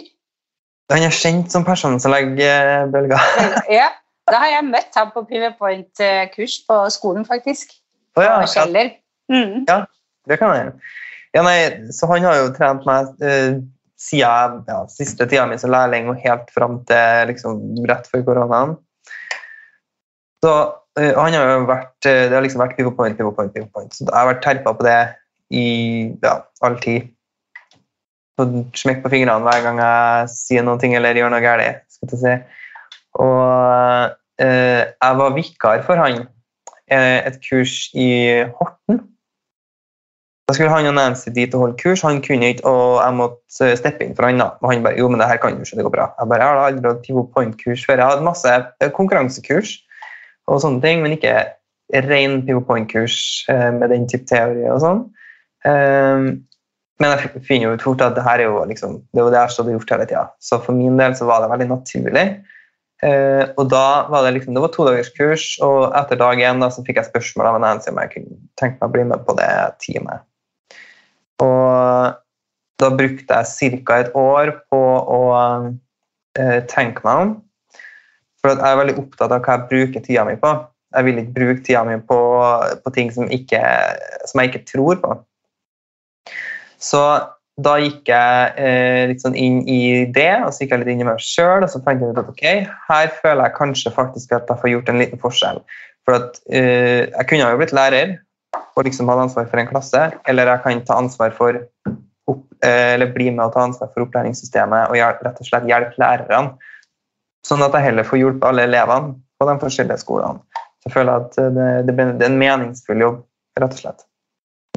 [0.91, 3.27] Han er kjent som personen som legger eh, bølger.
[3.79, 3.89] Ja,
[4.29, 7.73] da har jeg møtt ham på Pivot Point-kurs på skolen, faktisk.
[8.19, 8.91] Å ja, ja, Kjeller.
[9.31, 9.63] Mm.
[10.27, 10.73] det kan jeg.
[11.31, 11.57] Ja, nei,
[11.95, 13.61] så han har jo trent meg uh,
[14.01, 18.75] siden ja, siste tida mi som lærling og helt fram til liksom, rett før koronaen.
[20.43, 23.53] Så uh, han har jo vært uh, Det har liksom vært pivot point, pivot point,
[23.55, 23.95] pivot point.
[23.95, 24.99] Så jeg har vært terpa på det
[25.55, 25.65] i
[26.23, 27.11] ja, all tid.
[28.41, 28.47] Så
[28.81, 31.83] smekk på fingrene hver gang jeg sier noe eller gjør noe galt.
[31.93, 32.33] skal jeg si.
[33.21, 36.23] Og eh, jeg var vikar for han
[36.89, 38.09] eh, et kurs i
[38.57, 39.03] Horten.
[40.49, 42.01] Da skulle han og Nancy dit og holde kurs.
[42.07, 44.41] Han kunne ikke, og jeg måtte steppe inn for han.
[44.41, 44.55] da.
[44.59, 46.09] Og han bare jo, men det her kan du ikke, det går bra.
[46.17, 48.01] Jeg bare, jeg har aldri hatt pivot point-kurs før.
[48.01, 49.77] Jeg hadde masse eh, konkurransekurs
[50.49, 51.35] og sånne ting, men ikke
[52.09, 53.19] ren pivot point-kurs
[53.53, 55.05] eh, med den type teori og sånn.
[57.01, 59.33] Men jeg finner jo ut fort at det her er jo liksom, det er jo
[59.33, 60.25] det jeg har gjort hele tida.
[60.43, 62.25] Så for min del så var det veldig naturlig.
[63.01, 66.61] Eh, og da var det liksom, det var to dagers kurs, og etter dag én
[66.61, 69.37] da, fikk jeg spørsmål av Nancy om jeg kunne tenke meg å bli med på
[69.39, 70.27] det teamet.
[71.41, 72.19] Og
[72.81, 73.97] da brukte jeg ca.
[73.97, 74.81] et år på
[75.15, 75.21] å
[76.37, 77.33] eh, tenke meg om.
[78.41, 80.53] For jeg er veldig opptatt av hva jeg bruker tida mi på.
[80.91, 82.21] Jeg vil ikke bruke tida mi på,
[82.85, 83.61] på ting som, ikke,
[84.29, 85.17] som jeg ikke tror på.
[86.81, 87.01] Så
[87.61, 91.03] da gikk jeg eh, litt sånn inn i det, og så gikk jeg litt inn
[91.03, 91.61] i meg sjøl.
[91.65, 92.43] Og så fant jeg at ok,
[92.87, 95.61] her føler jeg kanskje faktisk at jeg får gjort en liten forskjell.
[96.07, 98.15] For at eh, jeg kunne jo blitt lærer
[98.75, 101.59] og liksom hatt ansvar for en klasse, eller jeg kan ta ansvar for
[102.31, 105.67] opp, eh, eller bli med og ta ansvar for opplæringssystemet og hjel- rett og slett
[105.69, 106.55] hjelpe lærerne.
[107.45, 110.41] Sånn at jeg heller får hjulpet alle elevene på de forskjellige skolene.
[110.81, 113.21] Så jeg føler at det, det, blir- det er en meningsfull jobb,
[113.59, 114.05] rett og slett.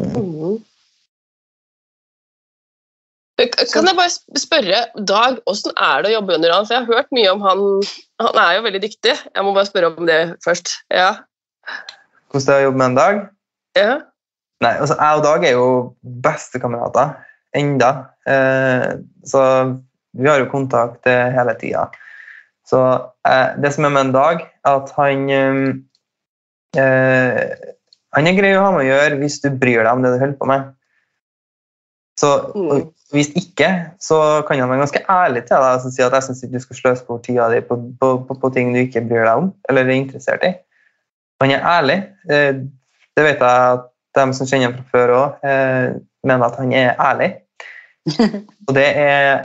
[0.02, 0.33] Mm.
[3.34, 6.66] Kan jeg bare spørre Dag, hvordan er det å jobbe under han?
[6.68, 7.62] For jeg har hørt mye om han.
[8.22, 9.14] Han er jo veldig dyktig.
[9.18, 10.76] Jeg må bare spørre om det først.
[10.94, 11.10] Ja.
[12.30, 13.22] Hvordan det er å jobbe med en dag?
[13.78, 13.94] ja.
[14.62, 15.68] Nei, altså Jeg og Dag er jo
[16.24, 17.16] bestekamerater
[17.58, 17.90] enda.
[18.26, 18.90] Eh,
[19.26, 19.40] så
[20.14, 21.88] vi har jo kontakt eh, hele tida.
[22.64, 22.80] Så
[23.28, 25.18] eh, det som er med en Dag, er at han
[28.14, 30.18] Han er grei å ha med å gjøre hvis du bryr deg om det du
[30.22, 30.73] holder på med.
[32.20, 32.90] Så Mm.
[33.14, 33.68] Hvis ikke,
[34.02, 36.62] så kan han være ganske ærlig til deg og si at jeg syns ikke du
[36.64, 39.52] skal sløse bort tida di på, på, på, på ting du ikke bryr deg om
[39.68, 40.50] eller er interessert i.
[41.42, 42.00] Han er ærlig.
[42.30, 42.54] Eh,
[43.14, 43.84] Det vet jeg at
[44.18, 45.44] de som kjenner ham fra før òg,
[46.26, 47.28] mener at han er ærlig.
[48.68, 49.44] Og det er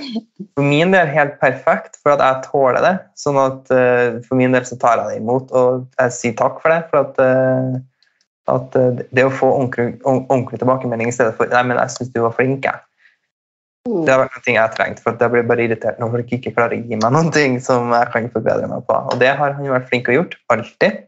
[0.58, 2.96] for min del helt perfekt, for at jeg tåler det.
[3.20, 6.58] Sånn at eh, for min del så tar jeg det imot, og jeg sier takk
[6.64, 6.82] for det.
[6.90, 7.78] For at, eh,
[8.52, 12.14] at eh, det å få ordentlig, ordentlig tilbakemelding i stedet for Nei, men jeg syns
[12.14, 12.86] du var flink, jeg.
[13.90, 16.54] Det har vært noe jeg har trengt, for jeg blir bare irritert når folk ikke
[16.54, 18.98] klarer å gi meg noen ting som jeg kan forbedre meg på.
[19.10, 21.06] Og det har han vært flink og gjort, alltid.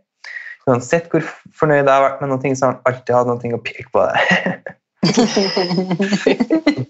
[0.69, 1.25] Uansett hvor
[1.57, 4.05] fornøyd jeg har vært med noe, så har han alltid hatt noe å peke på
[4.07, 4.15] det.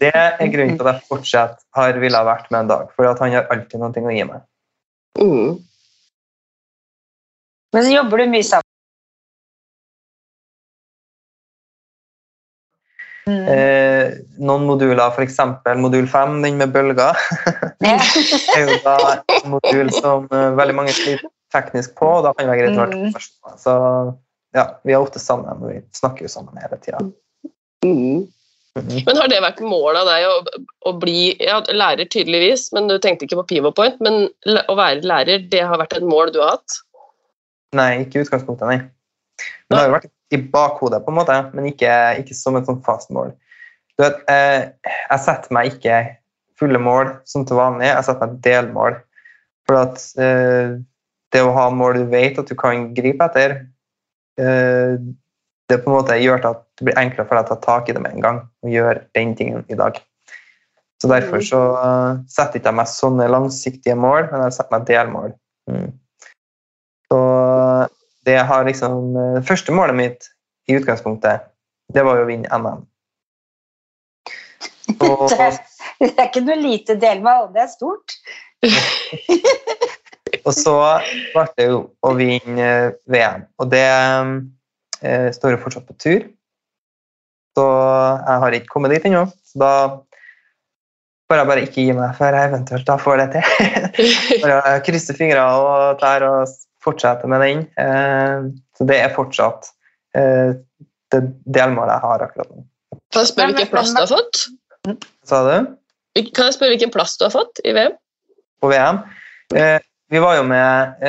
[0.01, 3.35] Det er grunnen til at jeg fortsatt har villet vært med en dag, for han
[3.35, 4.41] har alltid noe å gi meg.
[5.19, 5.51] Mm.
[7.71, 8.47] Men så jobber du mye
[13.27, 13.43] Mm.
[13.53, 15.37] Eh, noen moduler, f.eks.
[15.77, 17.17] modul 5, den med bølger,
[17.85, 17.97] Ja.
[18.57, 18.95] er jo da
[19.37, 22.77] en modul som eh, veldig mange sliter teknisk på, og da kan det være greit
[22.77, 23.13] å være to Mm.
[23.13, 23.57] personer.
[23.61, 23.73] Så
[24.57, 27.01] ja, vi er ofte sammen, og vi snakker jo sammen hele tida.
[27.85, 28.25] Mm.
[29.05, 32.95] Men har det vært målet av deg å, å bli ja, lærer, tydeligvis, men du
[33.03, 34.29] tenkte ikke på Pivopoint, men
[34.71, 36.77] å være lærer, det har vært et mål du har hatt?
[37.75, 38.79] Nei, ikke i utgangspunktet, nei.
[39.67, 41.91] Men det har jo vært i bakhodet, på en måte, men ikke,
[42.21, 43.33] ikke som et sånt fast mål.
[43.97, 45.97] Du vet, eh, jeg setter meg ikke
[46.59, 48.99] fulle mål som til vanlig, jeg setter meg delmål.
[49.67, 50.77] For at eh,
[51.31, 53.57] det å ha mål du vet at du kan gripe etter,
[54.41, 54.95] eh,
[55.71, 57.95] det på en måte gjør at det blir enklere for deg å ta tak i
[57.95, 59.99] det med en gang og gjøre den tingen i dag.
[61.01, 64.87] Så derfor så eh, setter ikke jeg meg sånne langsiktige mål, men jeg setter meg
[64.89, 65.33] delmål.
[65.71, 65.89] Mm.
[67.11, 67.21] Så
[68.25, 70.29] det har liksom eh, første målet mitt
[70.69, 71.47] i utgangspunktet,
[71.93, 72.83] det var jo å vinne NM.
[75.01, 75.59] Og, Det er,
[76.01, 78.17] det er ikke noe lite delmål, det er stort.
[80.47, 80.75] og så
[81.33, 86.29] ble det jo å vinne eh, VM, og det eh, står jo fortsatt på tur.
[87.57, 89.25] Så jeg har ikke kommet dit ennå.
[89.43, 89.73] Så da
[91.27, 93.43] får jeg bare ikke gi meg før jeg eventuelt da får det til.
[94.45, 96.53] bare krysse fingre og tær og
[96.83, 97.63] fortsette med den.
[97.79, 99.69] Eh, så det er fortsatt
[100.17, 100.57] eh,
[101.11, 102.65] det delmålet jeg har akkurat nå.
[103.11, 104.43] Kan jeg spørre hvilken plass du har fått?
[105.27, 105.55] Sa du?
[106.31, 107.95] Kan jeg spørre hvilken plass du har fått i VM?
[108.61, 109.01] På VM?
[109.55, 109.79] Eh,
[110.11, 111.03] vi var jo med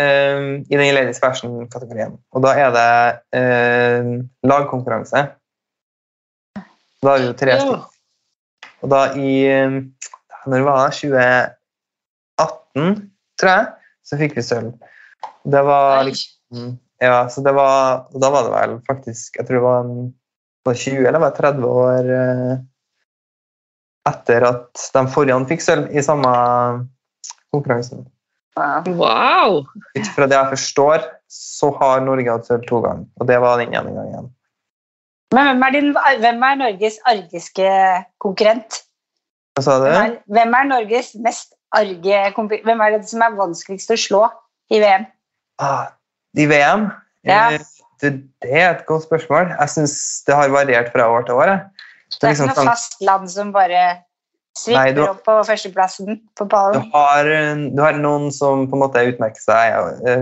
[0.71, 2.91] i den Ladies Fashion-kategorien, og da er det
[3.35, 4.11] eh,
[4.47, 5.25] lagkonkurranse.
[7.03, 7.89] Da er det jo tre stykker.
[8.83, 9.33] Og da i
[10.47, 10.95] Når var det?
[11.03, 13.67] 2018, tror jeg,
[14.07, 14.73] så fikk vi sølv.
[15.44, 19.64] Det var liksom Ja, så det var Da var det vel faktisk Jeg tror det
[19.64, 20.12] var, en,
[20.64, 22.52] var 20 eller var 30 år eh,
[24.09, 26.31] etter at de forrige fikk sølv i samme
[27.55, 28.05] konkurransen.
[28.59, 29.62] Wow.
[29.94, 33.61] Ut fra det jeg forstår, så har Norge hatt sølv to ganger, og det var
[33.61, 34.26] den ene gangen.
[35.33, 37.68] Men hvem er, din, hvem er Norges argeste
[38.20, 38.83] konkurrent?
[39.57, 39.87] Hva sa du?
[39.87, 42.66] Hvem er, hvem er Norges mest arge konkurrent?
[42.68, 44.22] Hvem er det som er vanskeligst å slå
[44.72, 45.09] i VM?
[45.61, 45.88] Ah,
[46.37, 46.91] I VM?
[47.25, 47.53] Ja.
[47.53, 47.61] Eh,
[48.03, 48.11] Det,
[48.43, 49.53] det er et godt spørsmål.
[49.61, 51.47] Jeg syns det har variert fra år til år.
[51.47, 51.61] jeg.
[52.11, 54.01] Det er ikke liksom noe sånn- fast land som bare Nei,
[54.59, 56.91] svipper du- opp på førsteplassen på Du ballen.
[56.93, 57.25] har,
[57.71, 60.19] du har noen som på en måte utmerker seg ja,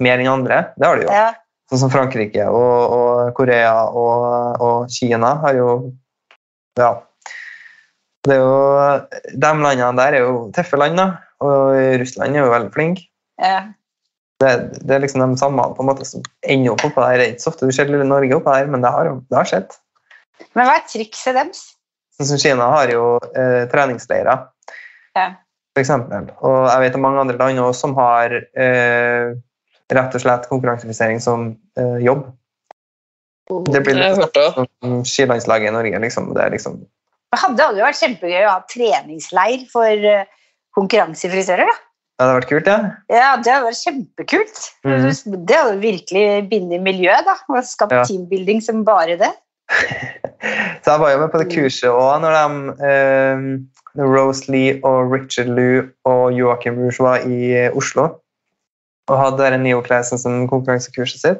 [0.00, 0.58] mer enn andre.
[0.78, 1.08] Det har du jo.
[1.10, 1.32] Ja.
[1.72, 5.94] Sånn som Frankrike og, og Korea og, og Kina har jo
[6.76, 7.00] Ja.
[8.22, 11.06] Det er jo, de landene der er jo tøffe land, da.
[11.40, 12.98] Og Russland er jo veldig flink.
[13.40, 13.68] Ja.
[14.42, 14.50] Det,
[14.82, 17.20] det er liksom de samme på en måte som ender opp oppå der.
[17.20, 19.38] Det er ikke så ofte du ser lille Norge oppå der, men det har det
[19.38, 19.76] har skjedd.
[20.58, 21.62] Men hva er trikset deres?
[22.18, 24.46] Sånn som Kina har jo eh, treningsleirer,
[25.18, 25.26] Ja.
[25.74, 26.28] for eksempel.
[26.46, 29.34] Og jeg vet om mange andre land også som har eh,
[29.94, 32.28] rett og slett konkurransefisering som eh, jobb.
[33.70, 35.98] Det blir litt sånn som skilandslaget i Norge.
[36.06, 36.30] Liksom.
[36.36, 36.78] Det er liksom
[37.34, 40.30] Det hadde jo vært kjempegøy å ha treningsleir for eh,
[40.78, 41.66] konkurransefrisører.
[41.66, 41.76] da.
[42.14, 42.78] Det hadde vært kult, ja.
[43.10, 44.58] Ja, Det hadde vært kjempekult.
[44.86, 45.08] Mm.
[45.48, 48.04] Det hadde virkelig bindet miljøet da, og skapt Ja.
[48.06, 49.32] teambuilding som bare det.
[50.84, 52.44] Så jeg var jo med på det kurset òg når de
[52.84, 58.04] um, Rose Lee og Richard Lou og Joachim Rouge var i eh, Oslo
[59.08, 61.38] og hadde den Neoclassen som konkurransekurset sitt.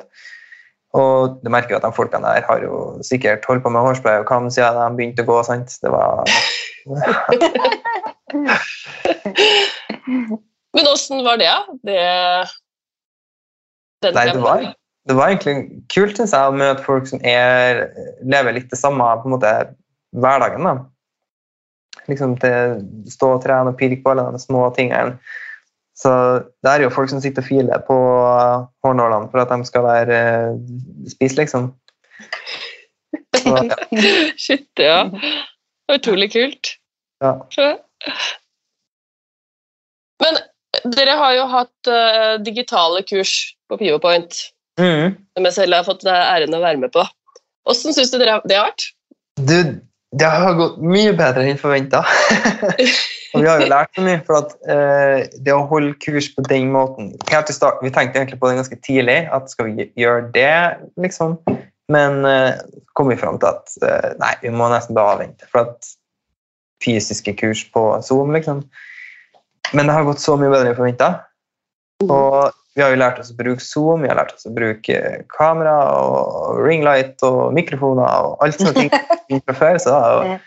[0.96, 4.18] Og du merker jo at de folkene der har jo sikkert holdt på med hårspray
[4.22, 5.42] og kam siden de begynte å gå.
[5.46, 5.68] sant?
[5.84, 6.24] Det var
[10.74, 11.76] Men åssen var det, da?
[14.02, 14.64] Det, Nei, det var,
[15.08, 17.87] det var egentlig kult synes jeg, å møte folk som er,
[18.26, 19.52] lever litt det samme på en måte
[20.18, 20.66] hverdagen.
[20.66, 20.74] da.
[22.10, 25.16] Liksom til stå og trene og pirke på alle de små tingene.
[25.94, 26.10] Så
[26.64, 27.96] det er jo folk som sitter og filer på
[28.82, 30.56] hårnålene for at de skal være eh,
[31.12, 31.68] spise, liksom.
[33.38, 33.78] Så, ja.
[34.44, 35.04] Shit, ja.
[35.94, 36.74] Utrolig kult.
[37.22, 37.37] Ja.
[40.24, 40.42] Men
[40.92, 44.42] dere har jo hatt uh, digitale kurs på Pivopoint,
[44.75, 45.14] Mm.
[45.37, 47.05] som jeg selv har fått æren å være med på.
[47.64, 48.87] Hvordan syns du dere det har vært?
[49.38, 49.59] Du,
[50.18, 52.03] det har gått mye bedre enn forventa.
[53.35, 54.20] og vi har jo lært så mye.
[54.27, 58.51] For at uh, det å holde kurs på den måten start, Vi tenkte egentlig på
[58.51, 60.55] det ganske tidlig, at skal vi gjøre det,
[61.01, 61.38] liksom?
[61.92, 62.59] Men uh,
[62.99, 65.49] kom vi fram til at uh, nei, vi må nesten bare avvente.
[65.51, 65.94] For at
[66.85, 68.64] fysiske kurs på Zoom, liksom.
[69.72, 71.09] Men det har gått så mye bedre enn forventa.
[72.05, 75.00] Og vi har jo lært oss å bruke Zoom, vi har lært oss å bruke
[75.31, 78.88] kamera og ringlight og mikrofoner og alt sånne
[79.29, 80.38] ting fra før, så det har jo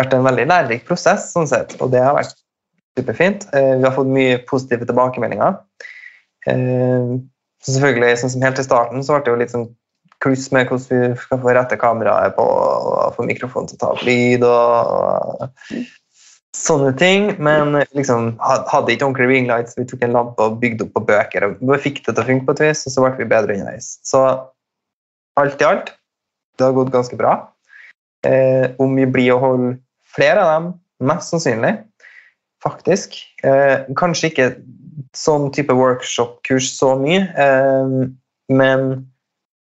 [0.00, 2.36] vært en veldig lærerik prosess, sånn sett, og det har vært
[2.96, 3.48] superfint.
[3.52, 5.58] Eh, Vi har fått mye positive tilbakemeldinger.
[6.46, 7.16] Eh,
[7.66, 9.68] Så selvfølgelig, sånn som helt til starten, så ble det jo litt sånn
[10.22, 13.88] kluss med hvordan vi skal få rette kameraet på og få mikrofonen til å ta
[13.96, 15.80] opp lyd og, og
[16.56, 17.28] sånne ting.
[17.42, 21.04] Men liksom hadde ikke ordentlig ringlight, så vi tok en lampe og bygde opp på
[21.10, 23.30] bøker og Vi fikk det til å funke på et vis, og så ble vi
[23.30, 23.96] bedre underveis.
[24.06, 24.22] Så
[25.36, 25.92] alt i alt,
[26.56, 27.36] det har gått ganske bra.
[28.26, 29.74] Eh, om vi blir å holde
[30.16, 30.70] flere av dem,
[31.06, 31.74] mest sannsynlig,
[32.64, 33.18] faktisk.
[33.44, 34.48] Eh, kanskje ikke
[35.16, 37.98] sånn type workshop-kurs så mye, eh,
[38.48, 38.86] men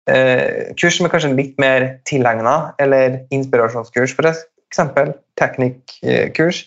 [0.10, 4.32] eh, kurs som er kanskje litt mer tilegna, eller inspirasjonskurs, for
[4.72, 6.66] eksempel teknikkurs.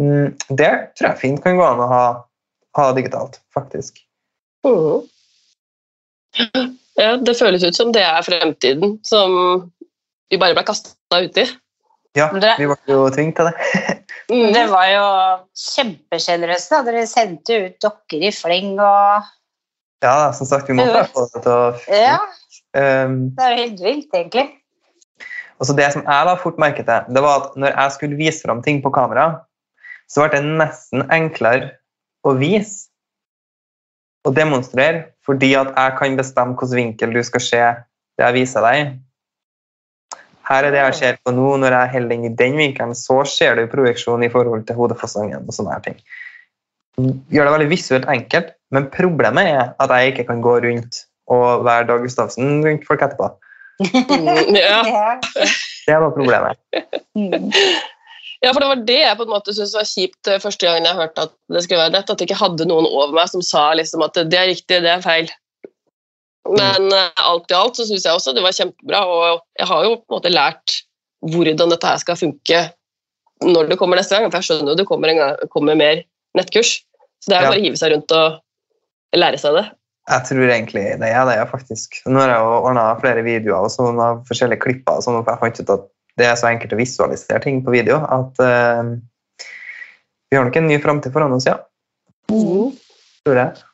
[0.00, 2.02] Mm, det tror jeg fint kan gå an å ha,
[2.76, 4.02] ha digitalt, faktisk.
[4.66, 5.06] Mm.
[6.96, 9.30] Ja, det føles ut som det er fremtiden som
[10.30, 11.46] vi bare ble kasta uti.
[12.16, 13.56] Ja, vi ble jo tvunget til det.
[14.26, 14.48] Mm.
[14.50, 15.02] Det var jo
[15.54, 16.72] kjempesjenerøst.
[16.72, 16.80] da.
[16.82, 19.28] Dere sendte ut dokker i fleng og
[20.02, 22.16] Ja, som sagt, vi måtte få det til å Ja,
[22.76, 24.46] Um, det er jo helt vilt, egentlig.
[25.56, 28.16] Og så Det som jeg la fort merke til, det var at når jeg skulle
[28.16, 29.40] vise fram ting på kamera,
[30.08, 31.72] så ble det nesten enklere
[32.26, 32.90] å vise
[34.26, 37.62] og demonstrere, fordi at jeg kan bestemme hvilken vinkel du skal se
[38.18, 38.96] det jeg viser deg.
[40.46, 41.56] Her er det jeg ser på nå.
[41.58, 45.46] Når jeg holder den i den vinkelen, så ser du projeksjon i forhold til hodefasongen.
[45.46, 45.98] og sånne her ting.
[47.34, 51.64] Gjør det veldig visuelt enkelt, men problemet er at jeg ikke kan gå rundt og
[51.66, 53.32] være Dag Gustavsen rundt folk etterpå.
[53.82, 54.80] Mm, ja.
[54.88, 55.20] Ja.
[55.86, 56.58] Det var problemet.
[57.16, 57.50] Mm.
[58.42, 60.88] ja, for det var det jeg på en måte syntes var kjipt eh, første gangen
[60.88, 63.44] jeg hørte at det skulle være nett, at jeg ikke hadde noen over meg som
[63.44, 65.30] sa liksom at det er riktig, det er feil.
[66.46, 67.22] Men mm.
[67.26, 70.04] alt i alt så syns jeg også det var kjempebra, og jeg har jo på
[70.10, 70.80] en måte lært
[71.26, 72.66] hvordan dette her skal funke
[73.44, 76.00] når det kommer neste gang, for jeg skjønner jo det kommer, en gang, kommer mer
[76.38, 76.78] nettkurs.
[77.20, 77.50] Så det er Ja.
[77.50, 78.38] bare å hive seg rundt og
[79.16, 79.66] lære seg det.
[80.06, 81.98] Jeg tror egentlig det er det, faktisk.
[82.06, 85.42] Nå har jeg jo ordna flere videoer og sånn av forskjellige klipper, sånn, for jeg
[85.42, 88.94] fant ut at det er så enkelt å visualisere ting på video at uh,
[90.30, 91.58] vi har nok en ny framtid foran oss, ja.
[92.30, 92.70] Mm.
[93.26, 93.64] Tror jeg.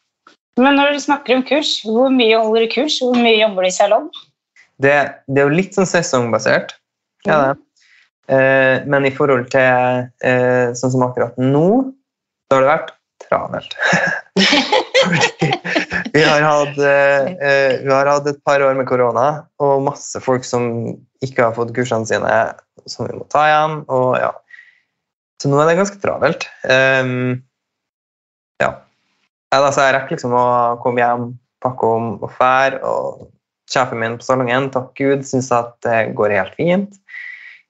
[0.61, 2.99] Men når du snakker om kurs, hvor mye holder du kurs?
[3.01, 4.09] Hvor mye jobber du i salong?
[4.83, 4.97] Det,
[5.29, 6.75] det er jo litt sånn sesongbasert,
[7.29, 7.53] ja, det.
[8.33, 11.67] Uh, men i forhold til uh, sånn som akkurat nå,
[12.49, 12.93] så har det vært
[13.33, 13.77] travelt.
[16.13, 20.21] Vi har, hatt, eh, eh, vi har hatt et par år med korona og masse
[20.21, 20.67] folk som
[21.25, 22.33] ikke har fått kursene sine,
[22.85, 23.79] som vi må ta igjen.
[23.89, 24.33] Og, ja.
[25.41, 26.45] Så nå er det ganske travelt.
[26.69, 27.41] Um,
[28.61, 28.75] ja.
[29.49, 30.47] da, jeg rekker liksom å
[30.85, 31.31] komme hjem,
[31.65, 32.83] pakke om og fære.
[32.85, 33.31] Og
[33.73, 37.01] sjefen min på salongen, takk Gud, syns at det går helt fint.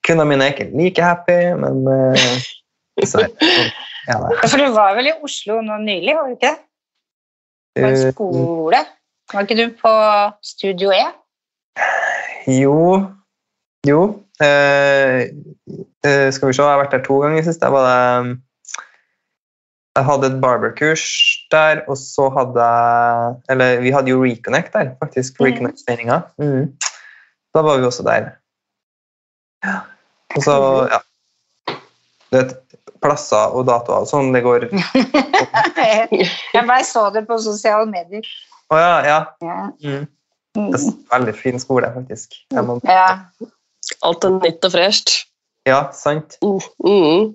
[0.03, 2.42] Kundene mine er ikke like happy, men eh,
[3.00, 3.24] så,
[4.09, 4.50] ja, det.
[4.50, 6.59] For du var vel i Oslo nå nylig, var du ikke det?
[7.78, 8.81] På en Eh, skole?
[9.33, 9.92] Var ikke du på
[10.44, 11.05] Studio E?
[12.52, 12.76] Jo
[13.87, 14.00] Jo.
[14.42, 15.28] Eh,
[16.05, 17.62] eh, skal vi se, jeg har vært der to ganger sist.
[17.62, 18.35] Jeg, var der,
[19.96, 21.05] jeg hadde et barberkurs
[21.50, 25.40] der, og så hadde jeg Eller vi hadde jo Reconnect der, faktisk.
[25.40, 25.46] Mhm.
[25.46, 26.20] Reconnect-meninga.
[26.38, 26.76] Mm.
[27.55, 28.31] Da var vi også der.
[29.64, 29.78] Ja.
[30.37, 30.52] Og så,
[30.92, 30.98] ja
[32.33, 32.55] Du vet,
[33.05, 34.68] plasser og datoer og sånn, det går
[36.57, 38.26] Jeg bare så det på sosiale medier.
[38.72, 39.18] ja, ja.
[39.45, 39.59] Ja.
[39.85, 40.07] Mm.
[40.57, 40.70] Mm.
[40.72, 42.35] Det er en veldig fin skole, faktisk.
[42.53, 43.07] Må, ja.
[44.05, 45.14] Alt er nytt og fresht.
[45.68, 46.37] ja, sant.
[46.43, 47.33] Mm.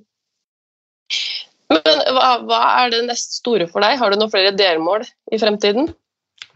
[1.67, 3.97] Men hva, hva er det neste store for deg?
[3.99, 5.89] Har du noen flere delmål i fremtiden?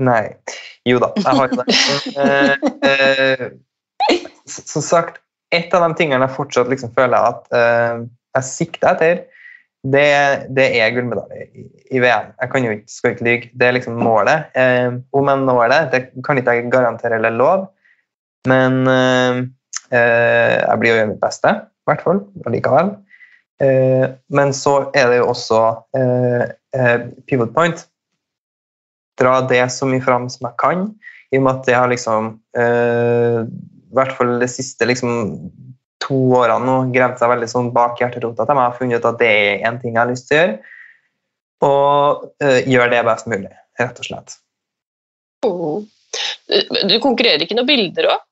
[0.01, 0.31] Nei.
[0.87, 1.75] Jo da, jeg har ikke det.
[2.21, 2.53] Eh,
[2.89, 5.19] eh, som sagt,
[5.53, 8.05] et av de tingene jeg fortsatt liksom føler at eh,
[8.37, 9.21] jeg sikter etter,
[9.81, 10.07] det,
[10.53, 11.47] det er gullmedalje
[11.89, 12.33] i, VM.
[12.37, 13.51] Jeg kan jo ikke, skal ikke lyve.
[13.57, 14.51] Det er liksom målet.
[14.53, 17.69] Eh, om jeg når det, det kan ikke jeg garantere eller love,
[18.49, 19.39] men eh,
[19.89, 22.93] eh, jeg blir å gjøre mitt beste, i hvert fall, allikevel.
[23.61, 25.61] Eh, men så er det jo også
[25.97, 26.45] eh,
[26.77, 27.83] eh, pivot point.
[29.19, 30.87] Dra det så mye fram som jeg kan,
[31.31, 35.11] i og med at det har liksom I hvert fall det siste liksom,
[36.01, 39.19] to årene nå gravd seg veldig sånn bak hjerterota til meg og funnet ut at
[39.21, 40.57] det er en ting jeg har lyst til å gjøre.
[41.61, 44.37] Og uh, gjør det best mulig, rett og slett.
[45.45, 45.87] Mm.
[46.89, 48.27] Du, konkurrerer ikke noen bilder òg?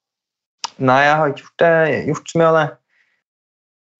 [0.79, 1.71] Nei, jeg har ikke gjort, det,
[2.09, 2.67] gjort så mye av det.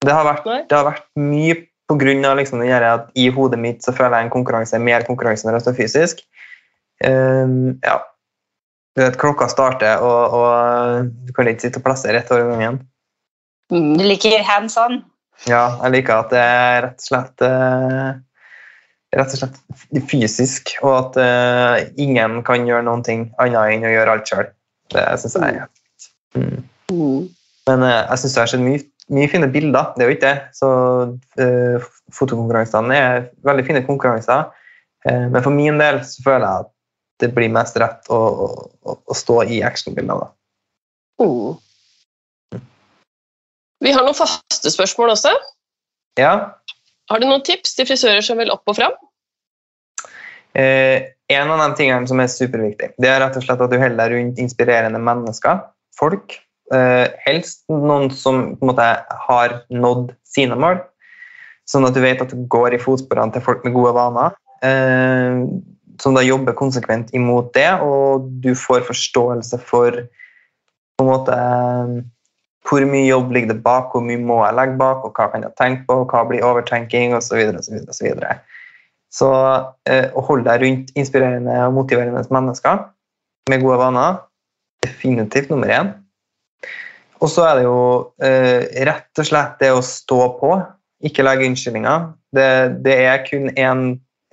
[0.00, 1.56] Det har vært, det har vært mye
[1.90, 5.46] på grunn av liksom, at i hodet mitt så føler jeg en konkurranse mer konkurranse
[5.46, 6.22] når jeg står fysisk.
[7.04, 7.98] Um, ja.
[8.96, 12.80] Du vet, klokka starter, og, og du kan ikke sitte og plassere rett over gangen.
[13.70, 13.94] Mm.
[13.98, 15.00] Du liker hands on.
[15.48, 18.10] Ja, jeg liker at det er rett og slett eh,
[19.16, 19.58] rett og slett
[20.10, 24.50] fysisk, og at uh, ingen kan gjøre noen ting annet enn å gjøre alt sjøl.
[24.90, 25.68] Det syns jeg er
[26.38, 26.60] mm.
[26.92, 27.24] Mm.
[27.70, 29.90] Men uh, jeg syns det har sett mye, mye fine bilder.
[29.96, 30.44] Det er jo ikke det.
[30.58, 30.70] Så
[31.42, 34.50] uh, fotokonkurransene er veldig fine konkurranser.
[35.00, 36.70] Men for min del så føler jeg at
[37.24, 40.26] det blir mest rett å, å, å stå i actionbilder.
[40.26, 41.24] da.
[41.24, 41.54] Mm.
[43.80, 45.32] Vi har noen faste spørsmål også.
[46.20, 46.34] Ja.
[47.10, 48.98] Har du noen tips til frisører som vil opp og fram?
[50.58, 53.78] Eh, en av de tingene som er superviktig, det er rett og slett at du
[53.78, 55.62] holder deg rundt inspirerende mennesker,
[55.98, 56.36] folk.
[56.74, 58.88] Eh, helst noen som på en måte
[59.26, 60.82] har nådd sine mål,
[61.70, 64.36] sånn at du vet at du går i fotsporene til folk med gode vaner.
[64.66, 65.46] Eh,
[66.00, 71.36] som da jobber konsekvent imot det, og du får forståelse for på en måte
[72.68, 75.44] hvor mye jobb ligger det bak, hvor mye må jeg legge bak, og hva kan
[75.46, 77.30] jeg tenke på, og hva blir overtenking, osv.
[77.30, 78.34] Så, videre, så, videre.
[79.12, 79.30] så
[79.88, 82.84] eh, å holde deg rundt inspirerende og motiverende mennesker
[83.50, 84.20] med gode vaner,
[84.84, 85.94] definitivt nummer én.
[87.20, 87.80] Og så er det jo
[88.24, 90.54] eh, rett og slett det å stå på,
[91.04, 92.06] ikke legge unnskyldninger.
[92.36, 92.48] Det,
[92.84, 93.84] det er kun én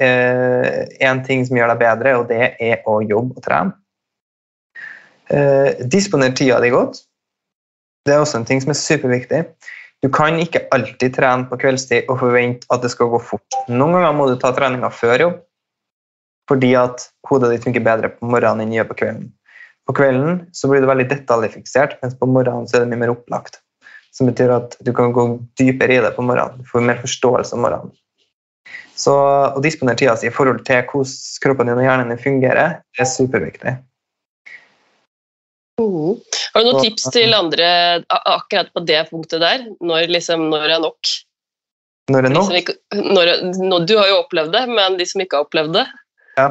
[0.04, 3.76] eh, ting som gjør deg bedre, og det er å jobbe og trene.
[5.28, 7.04] Eh, disponer tida di godt.
[8.08, 9.42] Det er også en ting som er superviktig.
[10.04, 13.58] Du kan ikke alltid trene på kveldstid og forvente at det skal gå fort.
[13.68, 15.40] Noen ganger må du ta treninga før jobb,
[16.48, 19.28] fordi at hodet ditt funker bedre på morgenen enn det gjør på kvelden.
[19.88, 23.16] På kvelden så blir du veldig detaljfiksert, mens på morgenen så er det mye mer
[23.16, 23.60] opplagt.
[24.16, 25.28] Som betyr at du kan gå
[25.60, 26.62] dypere i det på morgenen.
[26.64, 27.92] Du får mer forståelse om morgenen.
[28.98, 31.12] Så å disponere tida si i forhold til hvordan
[31.44, 33.76] kroppen din og hjernen din fungerer, er superviktig.
[35.78, 36.18] Mm.
[36.54, 37.70] Har du noen tips til andre
[38.10, 39.66] akkurat på det punktet der?
[39.84, 41.12] Når, liksom, når er nok?
[42.14, 45.40] Når er nok ikke, når, når, du har jo opplevd det, men de som ikke
[45.40, 45.86] har opplevd det?
[46.40, 46.48] Ja.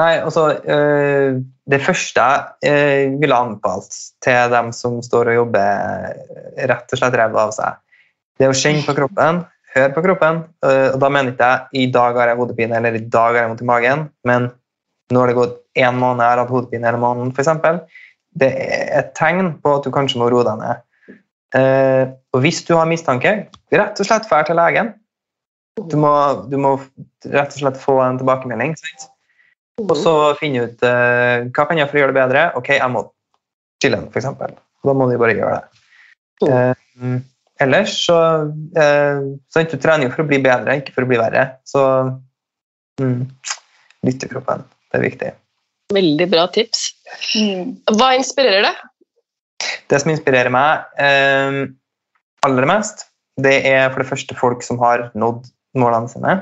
[0.00, 6.06] Nei, altså øh, Det første jeg øh, ville anbefalt til dem som står og jobber
[6.08, 7.76] øh, rett og slett ræva av seg,
[8.38, 9.42] det er å kjenne på kroppen,
[9.74, 10.40] høre på kroppen.
[10.64, 13.42] øh, og Da mener ikke jeg i dag har jeg hodepine eller i dag har
[13.42, 14.48] jeg vondt i magen, men
[15.12, 17.52] nå har det gått én måned jeg har hatt hodepine hele måneden, f.eks.
[18.38, 20.82] Det er et tegn på at du kanskje må roe deg ned.
[21.58, 23.32] Eh, og hvis du har mistanke,
[23.74, 24.92] rett og slett dra til legen.
[25.88, 26.12] Du må,
[26.52, 26.76] du må
[27.24, 28.74] rett og slett få en tilbakemelding.
[28.80, 29.08] Sant?
[29.80, 32.46] Og så finne ut eh, hva kan jeg for å gjøre det bedre.
[32.60, 33.06] Ok, jeg må
[33.82, 34.28] chille, f.eks.
[34.82, 35.82] Da må du bare gjøre det.
[36.48, 37.16] Eh,
[37.62, 38.18] ellers så
[38.78, 39.22] eh,
[39.52, 41.46] sant, Du trener jo for å bli bedre, ikke for å bli verre.
[41.68, 41.82] Så
[43.00, 43.20] mm,
[44.08, 44.66] lytt til kroppen.
[44.92, 45.32] Det er viktig.
[45.92, 46.90] Veldig bra tips.
[47.36, 47.76] Mm.
[47.98, 48.82] Hva inspirerer deg?
[49.90, 51.62] Det som inspirerer meg eh,
[52.46, 53.06] aller mest,
[53.40, 55.46] det er for det første folk som har nådd
[55.78, 56.40] målene sine.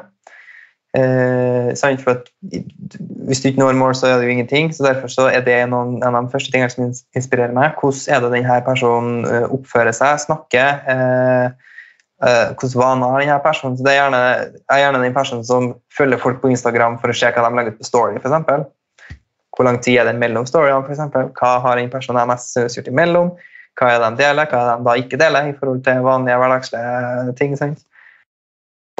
[0.97, 2.31] Eh, for at
[3.27, 4.75] Hvis du ikke når mål, så er det jo ingenting.
[4.75, 7.79] så Derfor så er det noen, en av de første tingene som inspirerer meg.
[7.79, 10.81] Hvordan er det denne personen eh, oppfører seg, snakker?
[10.91, 11.47] Eh,
[12.27, 13.77] eh, Hvilke vaner har denne personen?
[13.79, 14.25] Så det er gjerne,
[14.67, 17.77] er gjerne den personen som følger folk på Instagram for å se hva de legger
[17.77, 18.19] ut på Story.
[18.19, 18.67] For eksempel.
[19.61, 20.89] Hvor lang tid er det mellom storyene?
[20.89, 21.27] Eksempel?
[21.37, 23.27] hva har den personen jeg mest gjort imellom?
[23.77, 25.99] Hva er det de deler, hva er det de da ikke deler i forhold til
[26.07, 27.57] vanlige hverdagslige ting?
[27.61, 27.83] Sant?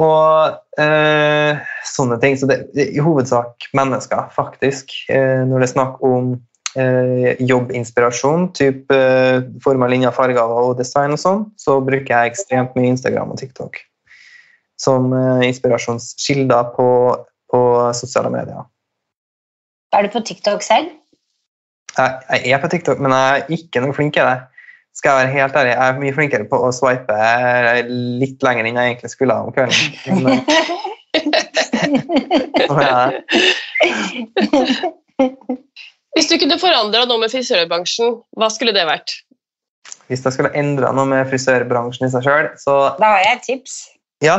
[0.05, 1.57] Og eh,
[1.89, 2.37] sånne ting.
[2.37, 4.93] Så det er i hovedsak mennesker, faktisk.
[5.09, 6.35] Eh, når det er snakk om
[6.77, 12.35] eh, jobbinspirasjon, type eh, form av linjer, farger og design og sånn, så bruker jeg
[12.35, 13.81] ekstremt mye Instagram og TikTok
[14.81, 16.87] som eh, inspirasjonskilder på,
[17.49, 17.63] på
[17.97, 18.61] sosiale medier.
[19.91, 20.87] Er du på TikTok selv?
[21.97, 24.39] Jeg, jeg er på TikTok, men jeg er ikke noe flink i det.
[24.95, 27.17] Skal jeg være helt ærlig, Jeg er mye flinkere på å swipe
[28.19, 29.87] litt lenger enn jeg egentlig skulle om kvelden.
[30.19, 30.27] Men,
[32.91, 33.11] eh.
[36.15, 39.15] Hvis du kunne forandra noe med frisørbransjen, hva skulle det vært?
[40.11, 43.45] Hvis jeg skulle endra noe med frisørbransjen i seg sjøl, så Da har jeg et
[43.47, 43.77] tips.
[44.23, 44.37] Ja.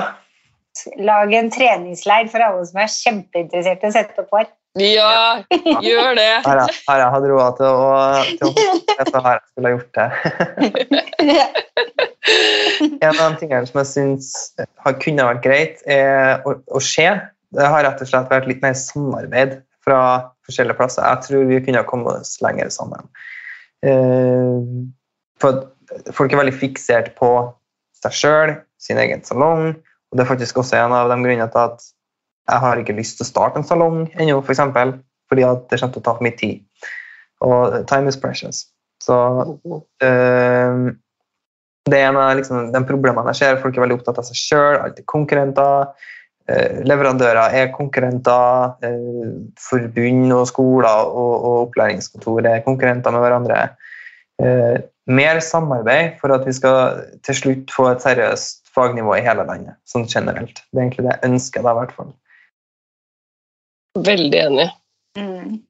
[1.00, 4.52] Lag en treningsleir for alle som er kjempeinteressert i å sette opp hår.
[4.80, 5.42] Ja,
[5.84, 6.28] gjør det!
[6.46, 7.90] Har jeg, har jeg hatt råd til å,
[8.38, 8.52] til å
[8.88, 10.08] det, så har jeg skulle ha gjort det.
[13.02, 14.28] En av de tingene som jeg syns
[14.84, 17.04] har- kunne vært greit er å, å se,
[17.52, 19.98] det har rett og slett vært litt mer samarbeid fra
[20.46, 21.04] forskjellige plasser.
[21.04, 23.04] Jeg tror vi kunne ha kommet oss lenger sammen.
[23.84, 24.62] Eh,
[25.42, 25.66] For
[26.14, 27.28] folk er veldig fiksert på
[28.02, 31.62] seg sjøl, sin egen salong, og det er faktisk også en av de grunnene til
[31.66, 31.84] at
[32.50, 34.96] jeg har ikke lyst til å starte en salong ennå, for eksempel,
[35.30, 36.62] fordi at det kommer til å ta for mye tid.
[37.42, 38.66] Og time is precious.
[39.02, 39.16] Så
[40.06, 40.92] øh,
[41.90, 43.60] det er en av liksom, de problemene jeg ser.
[43.62, 45.90] Folk er veldig opptatt av seg sjøl, alltid konkurrenter.
[46.50, 48.76] Øh, leverandører er konkurrenter.
[48.86, 53.62] Øh, forbund og skoler og, og opplæringskontor er konkurrenter med hverandre.
[55.12, 59.76] Mer samarbeid for at vi skal til slutt få et seriøst fagnivå i hele landet.
[59.88, 60.62] Sånn generelt.
[60.70, 62.12] Det er egentlig det jeg ønsker, da, i hvert fall.
[63.98, 64.70] Veldig enig.
[65.18, 65.60] Mm.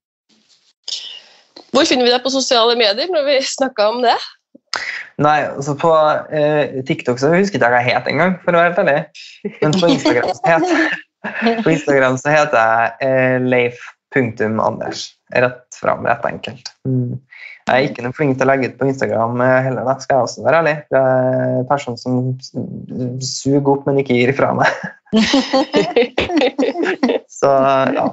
[1.73, 4.19] Hvor finner vi deg på sosiale medier når vi snakka om det?
[5.23, 5.91] Nei, altså på
[6.35, 9.01] eh, TikTok så husker ikke jeg hva jeg het engang, for å være helt ærlig.
[9.61, 10.71] Men på Instagram så heter,
[11.65, 14.99] på Instagram så heter jeg eh, Leif.Anders.
[15.33, 16.67] Rett fram, rett enkelt.
[16.89, 17.13] Mm.
[17.63, 20.15] Jeg er ikke noe flink til å legge ut på Instagram eh, heller, da, skal
[20.19, 20.77] jeg også være ærlig.
[20.93, 21.05] Jeg er
[21.61, 22.13] en person som
[23.23, 24.69] suger opp, men ikke gir ifra meg.
[27.33, 27.49] Så
[27.99, 28.07] ja.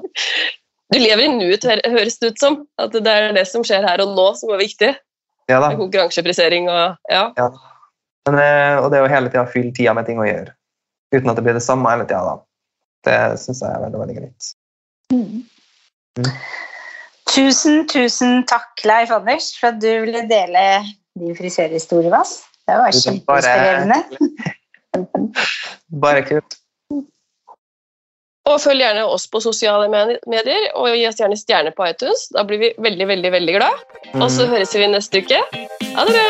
[0.90, 2.60] Du lever i nuet, høres det ut som.
[2.82, 4.94] At det er det som skjer her og nå, som er viktig.
[5.52, 5.74] ja da.
[5.78, 7.26] Konkurranseprisering og ja.
[7.38, 7.50] Ja.
[8.30, 10.54] Men, eh, og det er jo hele tida fylle tida med ting å gjøre.
[11.16, 12.36] Uten at det blir det samme hele tida.
[13.08, 14.50] Det syns jeg er veldig, veldig greit.
[15.14, 15.46] Mm.
[16.20, 16.34] Mm.
[17.30, 20.64] Tusen, tusen takk, Leif Anders, for at du ville dele
[21.20, 22.36] din frisørhistorie med oss.
[22.70, 24.00] Det var kjempeinspirerende.
[24.98, 25.30] er bare-
[26.06, 26.58] Bare kult.
[28.50, 32.26] Og følg gjerne oss på sosiale medier, og gi oss gjerne stjerne på iTunes.
[32.34, 33.86] Da blir vi veldig, veldig, veldig glad.
[34.18, 35.40] Og så høres vi neste uke.
[35.94, 36.26] Ha det bra!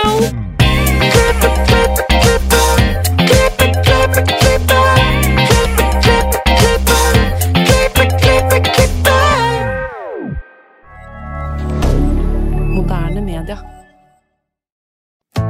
[12.76, 13.79] Moderne media.